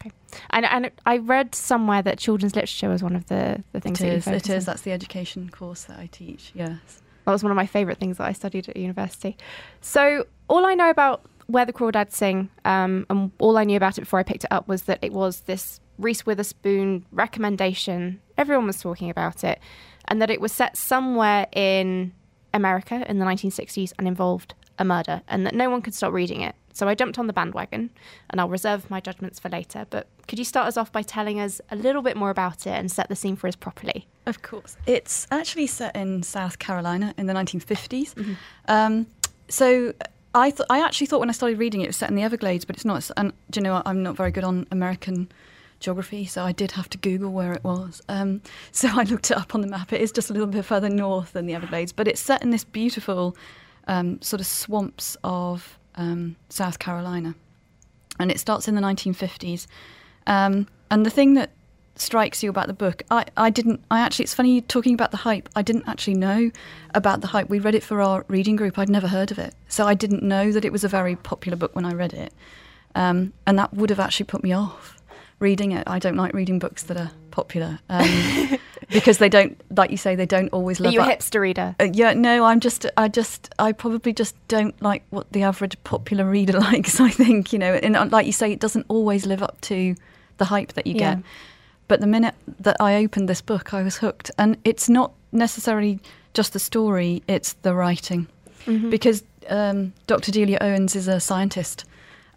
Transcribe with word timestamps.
Okay. 0.00 0.12
And, 0.50 0.64
and 0.66 0.90
I 1.04 1.18
read 1.18 1.54
somewhere 1.54 2.00
that 2.02 2.18
children's 2.18 2.54
literature 2.54 2.88
was 2.88 3.02
one 3.02 3.16
of 3.16 3.26
the, 3.26 3.62
the 3.72 3.80
things 3.80 4.00
It 4.00 4.04
that 4.04 4.10
you 4.10 4.16
is, 4.18 4.24
focus 4.24 4.42
it 4.48 4.52
is. 4.52 4.68
on. 4.68 4.72
That's 4.72 4.82
the 4.82 4.92
education 4.92 5.48
course 5.50 5.84
that 5.84 5.98
I 5.98 6.06
teach, 6.06 6.52
yes. 6.54 7.02
That 7.26 7.32
was 7.32 7.42
one 7.42 7.50
of 7.52 7.56
my 7.56 7.66
favourite 7.66 7.98
things 7.98 8.16
that 8.18 8.26
I 8.26 8.32
studied 8.32 8.68
at 8.68 8.76
university. 8.76 9.36
So 9.80 10.26
all 10.48 10.64
I 10.64 10.74
know 10.74 10.90
about 10.90 11.22
Where 11.48 11.66
the 11.66 11.72
Crawdads 11.72 12.12
Sing, 12.12 12.48
um, 12.64 13.04
and 13.10 13.30
all 13.40 13.58
I 13.58 13.64
knew 13.64 13.76
about 13.76 13.98
it 13.98 14.02
before 14.02 14.18
I 14.20 14.22
picked 14.22 14.44
it 14.44 14.52
up 14.52 14.68
was 14.68 14.82
that 14.84 15.00
it 15.02 15.12
was 15.12 15.40
this 15.42 15.80
Reese 15.98 16.24
Witherspoon 16.24 17.04
recommendation. 17.12 18.20
Everyone 18.40 18.66
was 18.66 18.80
talking 18.80 19.10
about 19.10 19.44
it, 19.44 19.60
and 20.06 20.22
that 20.22 20.30
it 20.30 20.40
was 20.40 20.50
set 20.50 20.78
somewhere 20.78 21.46
in 21.52 22.14
America 22.54 23.04
in 23.06 23.18
the 23.18 23.26
1960s 23.26 23.92
and 23.98 24.08
involved 24.08 24.54
a 24.78 24.84
murder, 24.84 25.20
and 25.28 25.44
that 25.44 25.54
no 25.54 25.68
one 25.68 25.82
could 25.82 25.94
stop 25.94 26.14
reading 26.14 26.40
it. 26.40 26.54
So 26.72 26.88
I 26.88 26.94
jumped 26.94 27.18
on 27.18 27.26
the 27.26 27.34
bandwagon, 27.34 27.90
and 28.30 28.40
I'll 28.40 28.48
reserve 28.48 28.88
my 28.88 28.98
judgments 28.98 29.38
for 29.38 29.50
later. 29.50 29.86
But 29.90 30.06
could 30.26 30.38
you 30.38 30.46
start 30.46 30.68
us 30.68 30.78
off 30.78 30.90
by 30.90 31.02
telling 31.02 31.38
us 31.38 31.60
a 31.70 31.76
little 31.76 32.00
bit 32.00 32.16
more 32.16 32.30
about 32.30 32.66
it 32.66 32.70
and 32.70 32.90
set 32.90 33.10
the 33.10 33.14
scene 33.14 33.36
for 33.36 33.46
us 33.46 33.56
properly? 33.56 34.06
Of 34.24 34.40
course. 34.40 34.78
It's 34.86 35.26
actually 35.30 35.66
set 35.66 35.94
in 35.94 36.22
South 36.22 36.58
Carolina 36.58 37.12
in 37.18 37.26
the 37.26 37.34
1950s. 37.34 38.14
Mm-hmm. 38.14 38.32
Um, 38.68 39.06
so 39.50 39.92
I, 40.34 40.50
th- 40.50 40.66
I 40.70 40.82
actually 40.82 41.08
thought 41.08 41.20
when 41.20 41.28
I 41.28 41.32
started 41.32 41.58
reading 41.58 41.82
it, 41.82 41.84
it 41.84 41.88
was 41.88 41.98
set 41.98 42.08
in 42.08 42.16
the 42.16 42.22
Everglades, 42.22 42.64
but 42.64 42.76
it's 42.76 42.86
not. 42.86 43.10
And 43.18 43.34
do 43.50 43.60
you 43.60 43.64
know, 43.64 43.74
what? 43.74 43.82
I'm 43.86 44.02
not 44.02 44.16
very 44.16 44.30
good 44.30 44.44
on 44.44 44.66
American 44.70 45.30
geography, 45.80 46.26
so 46.26 46.44
I 46.44 46.52
did 46.52 46.72
have 46.72 46.88
to 46.90 46.98
Google 46.98 47.32
where 47.32 47.52
it 47.52 47.64
was. 47.64 48.00
Um, 48.08 48.42
so 48.72 48.88
I 48.88 49.02
looked 49.04 49.30
it 49.30 49.36
up 49.36 49.54
on 49.54 49.60
the 49.62 49.66
map. 49.66 49.92
It 49.92 50.00
is 50.00 50.12
just 50.12 50.30
a 50.30 50.32
little 50.32 50.48
bit 50.48 50.64
further 50.64 50.88
north 50.88 51.32
than 51.32 51.46
the 51.46 51.54
Everglades, 51.54 51.92
but 51.92 52.06
it's 52.06 52.20
set 52.20 52.42
in 52.42 52.50
this 52.50 52.64
beautiful 52.64 53.36
um, 53.88 54.20
sort 54.22 54.40
of 54.40 54.46
swamps 54.46 55.16
of 55.24 55.78
um, 55.96 56.36
South 56.48 56.78
Carolina. 56.78 57.34
And 58.18 58.30
it 58.30 58.38
starts 58.38 58.68
in 58.68 58.74
the 58.74 58.82
1950s. 58.82 59.66
Um, 60.26 60.68
and 60.90 61.06
the 61.06 61.10
thing 61.10 61.34
that 61.34 61.50
strikes 61.96 62.42
you 62.42 62.50
about 62.50 62.66
the 62.66 62.74
book, 62.74 63.02
I, 63.10 63.24
I 63.36 63.50
didn't, 63.50 63.82
I 63.90 64.00
actually, 64.00 64.24
it's 64.24 64.34
funny 64.34 64.60
talking 64.60 64.94
about 64.94 65.10
the 65.10 65.16
hype. 65.16 65.48
I 65.56 65.62
didn't 65.62 65.88
actually 65.88 66.14
know 66.14 66.50
about 66.94 67.20
the 67.20 67.28
hype. 67.28 67.48
We 67.48 67.58
read 67.58 67.74
it 67.74 67.82
for 67.82 68.00
our 68.00 68.24
reading 68.28 68.56
group. 68.56 68.78
I'd 68.78 68.90
never 68.90 69.08
heard 69.08 69.30
of 69.30 69.38
it. 69.38 69.54
So 69.68 69.86
I 69.86 69.94
didn't 69.94 70.22
know 70.22 70.52
that 70.52 70.64
it 70.64 70.72
was 70.72 70.84
a 70.84 70.88
very 70.88 71.16
popular 71.16 71.56
book 71.56 71.74
when 71.74 71.84
I 71.84 71.92
read 71.92 72.12
it. 72.12 72.34
Um, 72.94 73.32
and 73.46 73.58
that 73.58 73.72
would 73.72 73.90
have 73.90 74.00
actually 74.00 74.26
put 74.26 74.42
me 74.42 74.52
off 74.52 74.99
reading 75.40 75.72
it. 75.72 75.84
I 75.88 75.98
don't 75.98 76.16
like 76.16 76.32
reading 76.32 76.58
books 76.60 76.84
that 76.84 76.96
are 76.96 77.10
popular 77.32 77.78
um, 77.88 78.58
because 78.90 79.18
they 79.18 79.28
don't, 79.28 79.60
like 79.76 79.90
you 79.90 79.96
say, 79.96 80.14
they 80.14 80.26
don't 80.26 80.48
always 80.52 80.78
Are 80.80 80.84
live 80.84 80.92
you 80.92 81.00
a 81.00 81.04
up. 81.04 81.18
hipster 81.18 81.40
reader? 81.40 81.74
Uh, 81.80 81.88
yeah, 81.92 82.12
no, 82.12 82.44
I'm 82.44 82.60
just, 82.60 82.86
I 82.96 83.08
just, 83.08 83.52
I 83.58 83.72
probably 83.72 84.12
just 84.12 84.36
don't 84.48 84.80
like 84.82 85.02
what 85.10 85.32
the 85.32 85.42
average 85.42 85.76
popular 85.84 86.24
reader 86.24 86.58
likes. 86.60 87.00
I 87.00 87.10
think, 87.10 87.52
you 87.52 87.58
know, 87.58 87.74
and 87.74 87.96
uh, 87.96 88.06
like 88.10 88.26
you 88.26 88.32
say, 88.32 88.52
it 88.52 88.60
doesn't 88.60 88.86
always 88.88 89.26
live 89.26 89.42
up 89.42 89.60
to 89.62 89.96
the 90.38 90.44
hype 90.46 90.74
that 90.74 90.86
you 90.86 90.94
Yeah. 90.94 91.16
get. 91.16 91.24
But 91.88 92.00
the 92.00 92.06
minute 92.06 92.34
that 92.60 92.76
I 92.78 92.94
opened 93.02 93.28
this 93.28 93.40
book, 93.40 93.74
I 93.74 93.82
was 93.82 93.96
hooked. 93.96 94.30
And 94.38 94.56
it's 94.64 94.88
not 94.88 95.12
necessarily 95.32 95.98
just 96.34 96.52
the 96.52 96.60
story; 96.60 97.20
it's 97.26 97.54
the 97.54 97.74
writing, 97.74 98.28
because 98.90 99.24
um, 99.48 99.92
Dr. 100.06 100.30
Delia 100.30 100.58
Owens 100.60 100.94
is 100.94 101.08
a 101.08 101.18
scientist, 101.18 101.84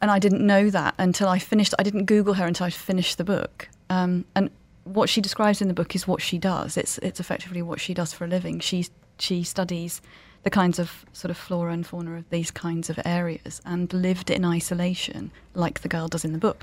and 0.03 0.11
I 0.11 0.19
didn't 0.19 0.45
know 0.45 0.69
that 0.69 0.95
until 0.97 1.29
I 1.29 1.39
finished. 1.39 1.73
I 1.79 1.83
didn't 1.83 2.07
Google 2.07 2.33
her 2.33 2.45
until 2.45 2.65
I 2.65 2.69
finished 2.71 3.17
the 3.17 3.23
book. 3.23 3.69
Um, 3.89 4.25
and 4.35 4.49
what 4.83 5.07
she 5.07 5.21
describes 5.21 5.61
in 5.61 5.69
the 5.69 5.73
book 5.73 5.95
is 5.95 6.05
what 6.05 6.21
she 6.21 6.37
does. 6.37 6.75
It's 6.75 6.97
it's 6.97 7.21
effectively 7.21 7.61
what 7.61 7.79
she 7.79 7.93
does 7.93 8.11
for 8.11 8.25
a 8.25 8.27
living. 8.27 8.59
She 8.59 8.87
she 9.17 9.43
studies 9.43 10.01
the 10.43 10.49
kinds 10.49 10.77
of 10.77 11.05
sort 11.13 11.31
of 11.31 11.37
flora 11.37 11.71
and 11.71 11.87
fauna 11.87 12.17
of 12.17 12.29
these 12.31 12.51
kinds 12.51 12.89
of 12.89 12.99
areas 13.05 13.61
and 13.63 13.93
lived 13.93 14.29
in 14.29 14.43
isolation, 14.43 15.31
like 15.53 15.79
the 15.79 15.87
girl 15.87 16.09
does 16.09 16.25
in 16.25 16.33
the 16.33 16.37
book. 16.37 16.61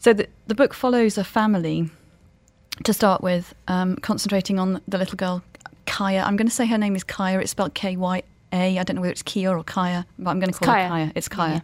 So 0.00 0.12
the 0.12 0.26
the 0.48 0.56
book 0.56 0.74
follows 0.74 1.16
a 1.16 1.24
family 1.24 1.88
to 2.82 2.92
start 2.92 3.22
with, 3.22 3.54
um, 3.68 3.94
concentrating 3.96 4.58
on 4.58 4.80
the 4.88 4.98
little 4.98 5.16
girl 5.16 5.44
Kaya. 5.86 6.24
I'm 6.26 6.34
going 6.34 6.48
to 6.48 6.54
say 6.54 6.66
her 6.66 6.78
name 6.78 6.96
is 6.96 7.04
Kaya. 7.04 7.38
It's 7.38 7.52
spelled 7.52 7.74
K 7.74 7.96
Y 7.96 8.24
A. 8.52 8.78
I 8.78 8.82
don't 8.82 8.96
know 8.96 9.02
whether 9.02 9.12
it's 9.12 9.22
Kia 9.22 9.56
or 9.56 9.62
Kaya, 9.62 10.04
but 10.18 10.30
I'm 10.30 10.40
going 10.40 10.52
to 10.52 10.58
call 10.58 10.74
Kaya. 10.74 10.82
her 10.82 10.88
Kaya. 10.88 11.12
It's 11.14 11.28
Kaya. 11.28 11.62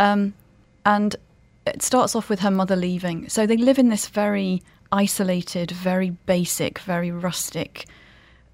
Um, 0.00 0.34
and 0.84 1.14
it 1.66 1.82
starts 1.82 2.16
off 2.16 2.28
with 2.28 2.40
her 2.40 2.50
mother 2.50 2.74
leaving. 2.74 3.28
So 3.28 3.46
they 3.46 3.56
live 3.56 3.78
in 3.78 3.90
this 3.90 4.08
very 4.08 4.62
isolated, 4.90 5.70
very 5.70 6.10
basic, 6.26 6.78
very 6.80 7.10
rustic. 7.10 7.86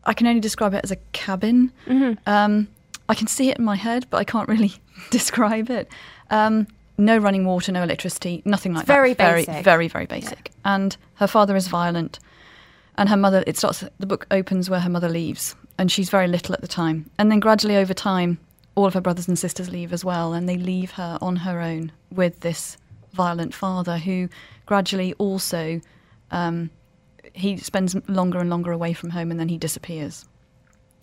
I 0.04 0.12
can 0.12 0.26
only 0.26 0.40
describe 0.40 0.74
it 0.74 0.82
as 0.84 0.90
a 0.90 0.96
cabin. 1.12 1.72
Um, 2.26 2.68
I 3.08 3.14
can 3.14 3.28
see 3.28 3.48
it 3.50 3.58
in 3.58 3.64
my 3.64 3.76
head, 3.76 4.06
but 4.10 4.18
I 4.18 4.24
can't 4.24 4.48
really 4.48 4.72
describe 5.10 5.70
it. 5.70 5.88
Um, 6.30 6.66
no 6.98 7.18
running 7.18 7.44
water, 7.44 7.72
no 7.72 7.82
electricity, 7.82 8.42
nothing 8.44 8.74
like 8.74 8.86
very 8.86 9.12
that. 9.12 9.22
Very, 9.24 9.44
basic. 9.44 9.64
very, 9.64 9.88
very 9.88 10.06
basic. 10.06 10.50
And 10.64 10.96
her 11.14 11.26
father 11.26 11.54
is 11.54 11.68
violent, 11.68 12.18
and 12.96 13.08
her 13.08 13.16
mother. 13.16 13.44
It 13.46 13.56
starts. 13.56 13.84
The 13.98 14.06
book 14.06 14.26
opens 14.30 14.70
where 14.70 14.80
her 14.80 14.88
mother 14.88 15.08
leaves, 15.08 15.54
and 15.78 15.92
she's 15.92 16.08
very 16.08 16.26
little 16.26 16.54
at 16.54 16.62
the 16.62 16.68
time. 16.68 17.08
And 17.18 17.30
then 17.30 17.38
gradually, 17.38 17.76
over 17.76 17.92
time, 17.94 18.38
all 18.76 18.86
of 18.86 18.94
her 18.94 19.00
brothers 19.00 19.26
and 19.26 19.38
sisters 19.38 19.70
leave 19.70 19.92
as 19.92 20.04
well, 20.04 20.32
and 20.32 20.48
they 20.48 20.56
leave 20.56 20.92
her 20.92 21.18
on 21.20 21.36
her 21.36 21.60
own 21.60 21.90
with 22.12 22.40
this 22.40 22.76
violent 23.12 23.52
father, 23.52 23.98
who 23.98 24.28
gradually 24.66 25.14
also 25.14 25.80
um, 26.30 26.70
he 27.32 27.56
spends 27.56 27.96
longer 28.08 28.38
and 28.38 28.50
longer 28.50 28.70
away 28.70 28.92
from 28.92 29.10
home, 29.10 29.30
and 29.32 29.40
then 29.40 29.48
he 29.48 29.58
disappears. 29.58 30.26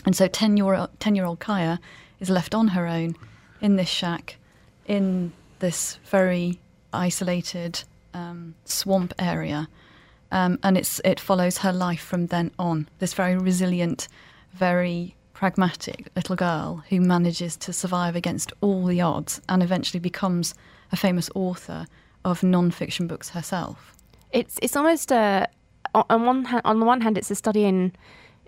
And 0.06 0.16
so 0.16 0.28
10 0.28 0.56
year, 0.56 0.88
10 1.00 1.16
year 1.16 1.26
old 1.26 1.40
Kaya 1.40 1.80
is 2.20 2.30
left 2.30 2.56
on 2.56 2.70
her 2.70 2.88
own 2.88 3.16
in 3.60 3.76
this 3.76 3.90
shack 3.90 4.38
in 4.86 5.32
this 5.60 5.98
very 6.06 6.60
isolated 6.92 7.84
um, 8.14 8.56
swamp 8.66 9.14
area. 9.18 9.68
Um, 10.32 10.60
and 10.64 10.78
it's, 10.78 11.00
it 11.06 11.20
follows 11.20 11.60
her 11.60 11.72
life 11.72 12.02
from 12.02 12.28
then 12.28 12.52
on. 12.58 12.90
This 13.00 13.14
very 13.14 13.38
resilient, 13.38 14.08
very 14.54 15.16
pragmatic 15.34 16.08
little 16.16 16.36
girl 16.36 16.84
who 16.90 17.02
manages 17.02 17.58
to 17.58 17.74
survive 17.74 18.16
against 18.16 18.54
all 18.62 18.86
the 18.86 19.02
odds 19.02 19.42
and 19.50 19.62
eventually 19.64 20.00
becomes 20.00 20.54
a 20.92 20.96
famous 20.96 21.30
author 21.36 21.86
of 22.24 22.44
non 22.44 22.72
fiction 22.72 23.08
books 23.08 23.30
herself. 23.30 23.94
It's 24.32 24.58
it's 24.62 24.76
almost 24.76 25.12
a 25.12 25.48
on- 25.96 26.06
on 26.10 26.26
one 26.26 26.46
hand, 26.46 26.62
on 26.66 26.80
the 26.80 26.86
one 26.86 27.02
hand 27.02 27.18
it's 27.18 27.32
a 27.32 27.36
study 27.36 27.66
in 27.66 27.92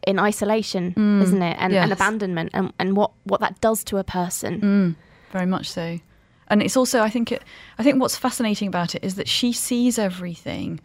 in 0.07 0.19
isolation, 0.19 0.93
isn't 1.23 1.41
it, 1.41 1.57
and, 1.59 1.73
and 1.73 1.91
abandonment, 1.91 2.51
and, 2.53 2.71
and 2.77 2.95
what 2.95 3.11
what 3.23 3.39
that 3.41 3.59
does 3.61 3.83
to 3.85 3.97
a 3.97 4.03
person. 4.03 4.61
Mm, 4.61 4.95
very 5.31 5.45
much 5.47 5.69
so. 5.69 5.99
And 6.47 6.61
it's 6.61 6.77
also, 6.77 7.01
I 7.01 7.09
think, 7.09 7.31
it, 7.31 7.41
I 7.79 7.83
think 7.83 7.99
what's 7.99 8.15
fascinating 8.15 8.67
about 8.67 8.93
it 8.93 9.03
is 9.03 9.15
that 9.15 9.27
she 9.27 9.51
sees 9.51 9.97
everything 9.97 10.79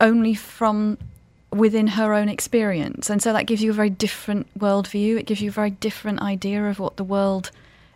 only 0.00 0.32
from 0.34 0.96
within 1.56 1.86
her 1.86 2.14
own 2.14 2.28
experience, 2.28 3.10
and 3.10 3.22
so 3.22 3.32
that 3.32 3.46
gives 3.46 3.62
you 3.62 3.70
a 3.70 3.74
very 3.74 3.90
different 3.90 4.46
worldview. 4.58 5.18
It 5.18 5.26
gives 5.26 5.40
you 5.40 5.50
a 5.50 5.52
very 5.52 5.70
different 5.70 6.20
idea 6.20 6.64
of 6.64 6.78
what 6.78 6.96
the 6.96 7.04
world 7.04 7.50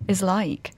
is 0.09 0.23
like. 0.23 0.73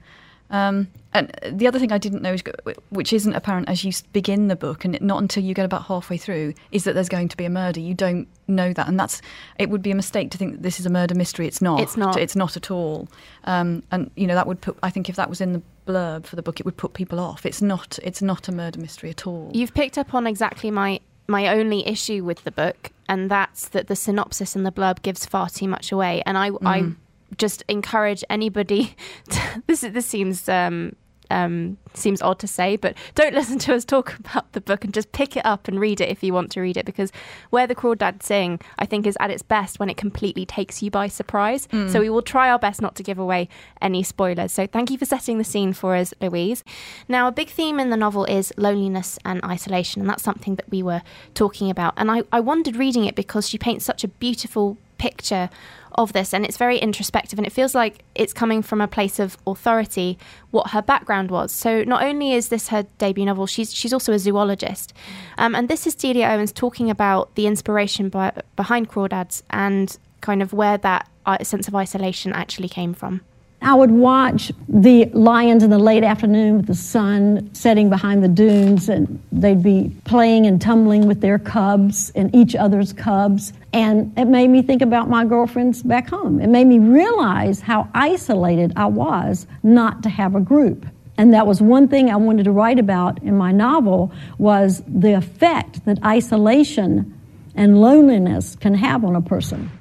Um, 0.49 0.89
and 1.13 1.31
the 1.51 1.67
other 1.67 1.79
thing 1.79 1.91
I 1.91 1.97
didn't 1.97 2.21
know, 2.21 2.33
is, 2.33 2.43
which 2.89 3.11
isn't 3.11 3.33
apparent 3.33 3.69
as 3.69 3.83
you 3.83 3.91
begin 4.13 4.47
the 4.47 4.55
book, 4.55 4.85
and 4.85 4.99
not 5.01 5.21
until 5.21 5.43
you 5.43 5.53
get 5.53 5.65
about 5.65 5.83
halfway 5.83 6.17
through, 6.17 6.53
is 6.71 6.83
that 6.83 6.93
there's 6.93 7.09
going 7.09 7.27
to 7.29 7.37
be 7.37 7.45
a 7.45 7.49
murder. 7.49 7.79
You 7.79 7.93
don't 7.95 8.27
know 8.47 8.71
that, 8.73 8.87
and 8.87 8.99
that's 8.99 9.21
it 9.57 9.69
would 9.69 9.81
be 9.81 9.91
a 9.91 9.95
mistake 9.95 10.31
to 10.31 10.37
think 10.37 10.53
that 10.53 10.61
this 10.61 10.79
is 10.79 10.85
a 10.85 10.89
murder 10.89 11.15
mystery. 11.15 11.47
It's 11.47 11.61
not. 11.61 11.79
It's 11.79 11.97
not. 11.97 12.17
It's 12.17 12.35
not 12.35 12.55
at 12.55 12.69
all. 12.69 13.07
Um, 13.45 13.83
and 13.91 14.11
you 14.15 14.27
know 14.27 14.35
that 14.35 14.47
would 14.47 14.61
put. 14.61 14.77
I 14.83 14.89
think 14.89 15.09
if 15.09 15.15
that 15.15 15.29
was 15.29 15.41
in 15.41 15.53
the 15.53 15.61
blurb 15.87 16.25
for 16.25 16.35
the 16.35 16.43
book, 16.43 16.59
it 16.59 16.65
would 16.65 16.77
put 16.77 16.93
people 16.93 17.19
off. 17.19 17.45
It's 17.45 17.61
not. 17.61 17.97
It's 18.03 18.21
not 18.21 18.47
a 18.47 18.51
murder 18.51 18.79
mystery 18.79 19.09
at 19.09 19.25
all. 19.25 19.51
You've 19.53 19.73
picked 19.73 19.97
up 19.97 20.13
on 20.13 20.27
exactly 20.27 20.69
my 20.71 20.99
my 21.27 21.47
only 21.47 21.87
issue 21.87 22.23
with 22.23 22.43
the 22.43 22.51
book, 22.51 22.91
and 23.07 23.29
that's 23.29 23.69
that 23.69 23.87
the 23.87 23.95
synopsis 23.95 24.55
and 24.55 24.65
the 24.65 24.71
blurb 24.71 25.01
gives 25.01 25.25
far 25.25 25.49
too 25.49 25.67
much 25.67 25.91
away. 25.91 26.21
And 26.25 26.37
I, 26.37 26.51
I 26.63 26.91
just 27.37 27.63
encourage 27.67 28.23
anybody. 28.29 28.95
To, 29.29 29.63
this 29.67 29.81
this 29.81 30.05
seems 30.05 30.49
um, 30.49 30.95
um, 31.29 31.77
seems 31.93 32.21
odd 32.21 32.39
to 32.39 32.47
say, 32.47 32.75
but 32.75 32.95
don't 33.15 33.33
listen 33.35 33.59
to 33.59 33.75
us 33.75 33.85
talk 33.85 34.17
about 34.19 34.51
the 34.53 34.61
book 34.61 34.83
and 34.83 34.93
just 34.93 35.11
pick 35.11 35.35
it 35.37 35.45
up 35.45 35.67
and 35.67 35.79
read 35.79 36.01
it 36.01 36.09
if 36.09 36.23
you 36.23 36.33
want 36.33 36.51
to 36.51 36.61
read 36.61 36.77
it. 36.77 36.85
Because 36.85 37.11
Where 37.49 37.67
the 37.67 37.75
Crawdads 37.75 38.23
Sing, 38.23 38.59
I 38.79 38.85
think, 38.85 39.05
is 39.05 39.17
at 39.19 39.31
its 39.31 39.41
best 39.43 39.79
when 39.79 39.89
it 39.89 39.97
completely 39.97 40.45
takes 40.45 40.81
you 40.81 40.91
by 40.91 41.07
surprise. 41.07 41.67
So 41.89 41.99
we 41.99 42.09
will 42.09 42.21
try 42.21 42.49
our 42.49 42.59
best 42.59 42.81
not 42.81 42.95
to 42.95 43.03
give 43.03 43.19
away 43.19 43.49
any 43.81 44.03
spoilers. 44.03 44.51
So 44.51 44.67
thank 44.67 44.89
you 44.91 44.97
for 44.97 45.05
setting 45.05 45.37
the 45.37 45.43
scene 45.43 45.73
for 45.73 45.95
us, 45.95 46.13
Louise. 46.21 46.63
Now, 47.07 47.27
a 47.27 47.31
big 47.31 47.49
theme 47.49 47.79
in 47.79 47.89
the 47.89 47.97
novel 47.97 48.25
is 48.25 48.53
loneliness 48.57 49.19
and 49.25 49.43
isolation, 49.43 50.01
and 50.01 50.09
that's 50.09 50.23
something 50.23 50.55
that 50.55 50.69
we 50.69 50.83
were 50.83 51.01
talking 51.33 51.69
about. 51.69 51.93
And 51.97 52.11
I, 52.11 52.23
I 52.31 52.39
wondered 52.39 52.75
reading 52.75 53.05
it 53.05 53.15
because 53.15 53.47
she 53.47 53.57
paints 53.57 53.85
such 53.85 54.03
a 54.03 54.07
beautiful 54.07 54.77
picture 55.03 55.49
of 55.95 56.13
this 56.13 56.33
and 56.33 56.43
it's 56.45 56.57
very 56.57 56.77
introspective 56.77 57.37
and 57.37 57.45
it 57.45 57.51
feels 57.51 57.75
like 57.75 58.03
it's 58.15 58.33
coming 58.33 58.61
from 58.63 58.81
a 58.81 58.87
place 58.87 59.19
of 59.19 59.37
authority 59.45 60.17
what 60.51 60.71
her 60.71 60.81
background 60.81 61.29
was. 61.29 61.51
So 61.51 61.83
not 61.83 62.03
only 62.03 62.33
is 62.33 62.49
this 62.49 62.69
her 62.69 62.83
debut 62.97 63.25
novel 63.25 63.45
she's 63.45 63.73
she's 63.73 63.93
also 63.93 64.13
a 64.13 64.19
zoologist. 64.19 64.93
Um, 65.37 65.55
and 65.55 65.69
this 65.69 65.85
is 65.85 65.93
Delia 65.93 66.27
Owens 66.29 66.51
talking 66.51 66.89
about 66.89 67.35
the 67.35 67.45
inspiration 67.47 68.09
by, 68.09 68.31
behind 68.55 68.89
crawdads 68.89 69.43
and 69.49 69.97
kind 70.21 70.41
of 70.41 70.53
where 70.53 70.77
that 70.77 71.09
uh, 71.25 71.43
sense 71.43 71.67
of 71.67 71.75
isolation 71.75 72.33
actually 72.33 72.69
came 72.69 72.93
from 72.93 73.21
I 73.63 73.73
would 73.75 73.91
watch 73.91 74.51
the 74.67 75.05
lions 75.13 75.63
in 75.63 75.69
the 75.69 75.79
late 75.79 76.03
afternoon 76.03 76.57
with 76.57 76.67
the 76.67 76.75
sun 76.75 77.49
setting 77.53 77.89
behind 77.89 78.23
the 78.23 78.27
dunes, 78.27 78.89
and 78.89 79.21
they'd 79.31 79.63
be 79.63 79.95
playing 80.03 80.45
and 80.45 80.61
tumbling 80.61 81.07
with 81.07 81.21
their 81.21 81.39
cubs 81.39 82.11
and 82.13 82.33
each 82.35 82.55
other's 82.55 82.91
cubs. 82.91 83.53
And 83.71 84.11
it 84.17 84.25
made 84.25 84.49
me 84.49 84.61
think 84.61 84.81
about 84.81 85.09
my 85.09 85.23
girlfriends 85.25 85.81
back 85.81 86.09
home. 86.09 86.41
It 86.41 86.47
made 86.47 86.67
me 86.67 86.79
realize 86.79 87.61
how 87.61 87.87
isolated 87.93 88.73
I 88.75 88.87
was 88.87 89.47
not 89.63 90.03
to 90.03 90.09
have 90.09 90.35
a 90.35 90.41
group. 90.41 90.85
And 91.17 91.33
that 91.33 91.47
was 91.47 91.61
one 91.61 91.87
thing 91.87 92.09
I 92.09 92.15
wanted 92.17 92.43
to 92.43 92.51
write 92.51 92.79
about 92.79 93.21
in 93.23 93.37
my 93.37 93.51
novel 93.51 94.11
was 94.37 94.81
the 94.87 95.13
effect 95.13 95.85
that 95.85 96.03
isolation 96.03 97.17
and 97.55 97.79
loneliness 97.79 98.55
can 98.55 98.73
have 98.73 99.05
on 99.05 99.15
a 99.15 99.21
person 99.21 99.71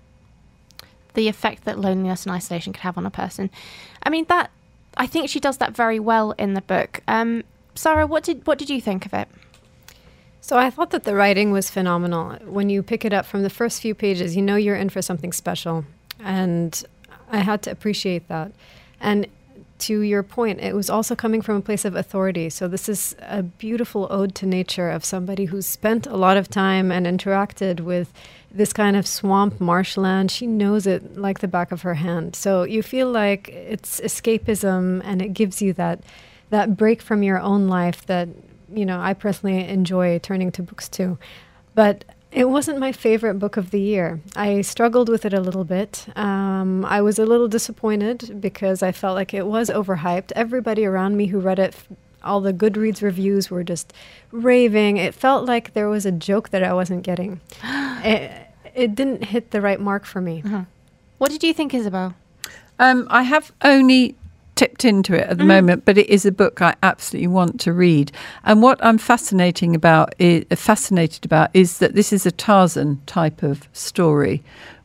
the 1.14 1.28
effect 1.28 1.64
that 1.64 1.78
loneliness 1.78 2.24
and 2.24 2.34
isolation 2.34 2.72
could 2.72 2.82
have 2.82 2.98
on 2.98 3.06
a 3.06 3.10
person. 3.10 3.50
I 4.02 4.10
mean 4.10 4.26
that 4.28 4.50
I 4.96 5.06
think 5.06 5.28
she 5.28 5.40
does 5.40 5.58
that 5.58 5.74
very 5.74 5.98
well 5.98 6.32
in 6.32 6.54
the 6.54 6.60
book. 6.60 7.00
Um, 7.08 7.44
Sara, 7.74 8.06
what 8.06 8.24
did 8.24 8.46
what 8.46 8.58
did 8.58 8.70
you 8.70 8.80
think 8.80 9.06
of 9.06 9.14
it? 9.14 9.28
So 10.40 10.58
I 10.58 10.70
thought 10.70 10.90
that 10.90 11.04
the 11.04 11.14
writing 11.14 11.52
was 11.52 11.70
phenomenal. 11.70 12.32
When 12.44 12.68
you 12.68 12.82
pick 12.82 13.04
it 13.04 13.12
up 13.12 13.26
from 13.26 13.42
the 13.42 13.50
first 13.50 13.80
few 13.80 13.94
pages, 13.94 14.34
you 14.34 14.42
know 14.42 14.56
you're 14.56 14.76
in 14.76 14.90
for 14.90 15.00
something 15.00 15.32
special, 15.32 15.84
and 16.18 16.82
I 17.30 17.38
had 17.38 17.62
to 17.62 17.70
appreciate 17.70 18.28
that. 18.28 18.52
And 19.00 19.28
to 19.78 20.00
your 20.00 20.22
point, 20.22 20.60
it 20.60 20.74
was 20.74 20.90
also 20.90 21.14
coming 21.16 21.42
from 21.42 21.56
a 21.56 21.60
place 21.60 21.84
of 21.84 21.96
authority. 21.96 22.50
So 22.50 22.68
this 22.68 22.88
is 22.88 23.16
a 23.20 23.42
beautiful 23.42 24.06
ode 24.10 24.34
to 24.36 24.46
nature 24.46 24.90
of 24.90 25.04
somebody 25.04 25.46
who's 25.46 25.66
spent 25.66 26.06
a 26.06 26.16
lot 26.16 26.36
of 26.36 26.48
time 26.48 26.92
and 26.92 27.06
interacted 27.06 27.80
with 27.80 28.12
this 28.54 28.72
kind 28.72 28.96
of 28.96 29.06
swamp 29.06 29.60
marshland. 29.60 30.30
She 30.30 30.46
knows 30.46 30.86
it 30.86 31.16
like 31.16 31.40
the 31.40 31.48
back 31.48 31.72
of 31.72 31.82
her 31.82 31.94
hand. 31.94 32.36
So 32.36 32.64
you 32.64 32.82
feel 32.82 33.10
like 33.10 33.48
it's 33.48 34.00
escapism 34.00 35.00
and 35.04 35.22
it 35.22 35.32
gives 35.32 35.62
you 35.62 35.72
that 35.74 36.00
that 36.50 36.76
break 36.76 37.00
from 37.00 37.22
your 37.22 37.40
own 37.40 37.66
life 37.66 38.04
that 38.06 38.28
you 38.72 38.84
know 38.84 39.00
I 39.00 39.14
personally 39.14 39.66
enjoy 39.66 40.18
turning 40.18 40.52
to 40.52 40.62
books 40.62 40.88
too. 40.88 41.18
But 41.74 42.04
it 42.32 42.48
wasn't 42.48 42.78
my 42.78 42.92
favorite 42.92 43.34
book 43.34 43.56
of 43.56 43.70
the 43.70 43.80
year. 43.80 44.20
I 44.34 44.62
struggled 44.62 45.08
with 45.10 45.26
it 45.26 45.34
a 45.34 45.40
little 45.40 45.64
bit. 45.64 46.06
Um, 46.16 46.84
I 46.86 47.02
was 47.02 47.18
a 47.18 47.26
little 47.26 47.48
disappointed 47.48 48.40
because 48.40 48.82
I 48.82 48.90
felt 48.90 49.16
like 49.16 49.34
it 49.34 49.46
was 49.46 49.68
overhyped. 49.68 50.32
Everybody 50.34 50.86
around 50.86 51.16
me 51.16 51.26
who 51.26 51.40
read 51.40 51.58
it, 51.58 51.76
all 52.24 52.40
the 52.40 52.54
Goodreads 52.54 53.02
reviews 53.02 53.50
were 53.50 53.62
just 53.62 53.92
raving. 54.30 54.96
It 54.96 55.14
felt 55.14 55.44
like 55.44 55.74
there 55.74 55.90
was 55.90 56.06
a 56.06 56.12
joke 56.12 56.48
that 56.50 56.62
I 56.64 56.72
wasn't 56.72 57.02
getting. 57.02 57.40
it, 57.62 58.41
it 58.74 58.94
didn't 58.94 59.24
hit 59.24 59.50
the 59.50 59.60
right 59.60 59.80
mark 59.80 60.04
for 60.04 60.20
me. 60.20 60.42
Uh-huh. 60.44 60.62
What 61.18 61.30
did 61.30 61.42
you 61.42 61.54
think, 61.54 61.74
Isabel? 61.74 62.14
Um, 62.78 63.06
I 63.10 63.22
have 63.22 63.52
only 63.62 64.16
tipped 64.54 64.84
into 64.84 65.14
it 65.14 65.28
at 65.28 65.38
the 65.38 65.44
mm. 65.44 65.48
moment, 65.48 65.84
but 65.84 65.96
it 65.96 66.08
is 66.10 66.26
a 66.26 66.32
book 66.32 66.60
I 66.60 66.74
absolutely 66.82 67.28
want 67.28 67.60
to 67.60 67.72
read. 67.72 68.12
And 68.44 68.62
what 68.62 68.84
I'm 68.84 68.98
fascinating 68.98 69.74
about, 69.74 70.14
is, 70.18 70.44
fascinated 70.54 71.24
about, 71.24 71.50
is 71.54 71.78
that 71.78 71.94
this 71.94 72.12
is 72.12 72.26
a 72.26 72.30
Tarzan 72.30 73.00
type 73.06 73.42
of 73.42 73.68
story, 73.72 74.42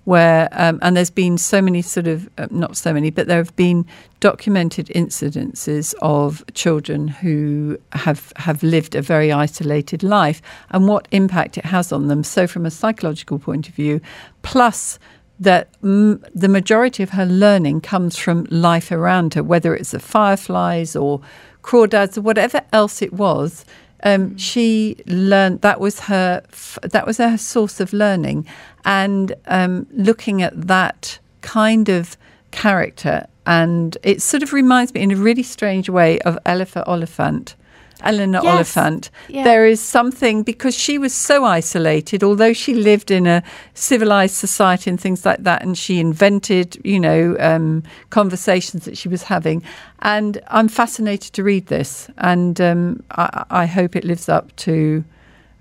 where 0.07 0.47
um, 0.53 0.79
and 0.81 0.95
there's 0.95 1.09
been 1.09 1.37
so 1.37 1.61
many 1.61 1.81
sort 1.81 2.07
of 2.07 2.29
uh, 2.37 2.47
not 2.49 2.77
so 2.77 2.93
many, 2.93 3.09
but 3.09 3.27
there 3.27 3.39
have 3.39 3.53
been 3.57 3.85
documented 4.21 4.87
incidences 4.95 5.93
of 6.01 6.45
children 6.53 7.09
who 7.09 7.77
have 7.91 8.31
have 8.37 8.63
lived 8.63 8.95
a 8.95 9.01
very 9.01 9.33
isolated 9.33 10.03
life 10.03 10.41
and 10.69 10.87
what 10.87 11.09
impact 11.11 11.57
it 11.57 11.65
has 11.65 11.91
on 11.91 12.07
them. 12.07 12.23
So 12.23 12.47
from 12.47 12.65
a 12.65 12.71
psychological 12.71 13.37
point 13.37 13.67
of 13.67 13.75
view, 13.75 13.99
plus 14.43 14.97
that 15.41 15.67
m- 15.83 16.23
the 16.33 16.47
majority 16.47 17.03
of 17.03 17.09
her 17.09 17.25
learning 17.25 17.81
comes 17.81 18.15
from 18.15 18.47
life 18.49 18.93
around 18.93 19.33
her, 19.33 19.43
whether 19.43 19.75
it's 19.75 19.91
the 19.91 19.99
fireflies 19.99 20.95
or 20.95 21.19
crawdads 21.63 22.17
or 22.17 22.21
whatever 22.21 22.61
else 22.71 23.01
it 23.01 23.11
was. 23.11 23.65
Um, 24.03 24.37
she 24.37 24.97
learned 25.07 25.61
that 25.61 25.79
was 25.79 26.01
her 26.01 26.43
that 26.83 27.07
was 27.07 27.17
her 27.17 27.37
source 27.37 27.79
of 27.79 27.93
learning, 27.93 28.45
and 28.85 29.33
um, 29.47 29.87
looking 29.91 30.41
at 30.41 30.67
that 30.67 31.19
kind 31.41 31.89
of 31.89 32.17
character, 32.51 33.27
and 33.45 33.97
it 34.03 34.21
sort 34.21 34.43
of 34.43 34.53
reminds 34.53 34.93
me 34.93 35.01
in 35.01 35.11
a 35.11 35.15
really 35.15 35.43
strange 35.43 35.89
way 35.89 36.19
of 36.19 36.37
Eleanor 36.45 36.83
Oliphant 36.85 37.55
Eleanor 38.01 38.41
yes. 38.43 38.77
Oliphant. 38.77 39.09
Yeah. 39.27 39.43
There 39.43 39.65
is 39.65 39.81
something 39.81 40.43
because 40.43 40.75
she 40.75 40.97
was 40.97 41.13
so 41.13 41.45
isolated, 41.45 42.23
although 42.23 42.53
she 42.53 42.73
lived 42.73 43.11
in 43.11 43.27
a 43.27 43.43
civilized 43.73 44.35
society 44.35 44.89
and 44.89 44.99
things 44.99 45.25
like 45.25 45.43
that, 45.43 45.61
and 45.61 45.77
she 45.77 45.99
invented, 45.99 46.79
you 46.83 46.99
know, 46.99 47.35
um, 47.39 47.83
conversations 48.09 48.85
that 48.85 48.97
she 48.97 49.09
was 49.09 49.23
having. 49.23 49.63
And 49.99 50.41
I'm 50.47 50.67
fascinated 50.67 51.33
to 51.33 51.43
read 51.43 51.67
this, 51.67 52.09
and 52.17 52.59
um, 52.61 53.03
I, 53.11 53.45
I, 53.49 53.65
hope 53.65 53.95
it 53.95 54.03
lives 54.03 54.29
up 54.29 54.55
to. 54.57 55.03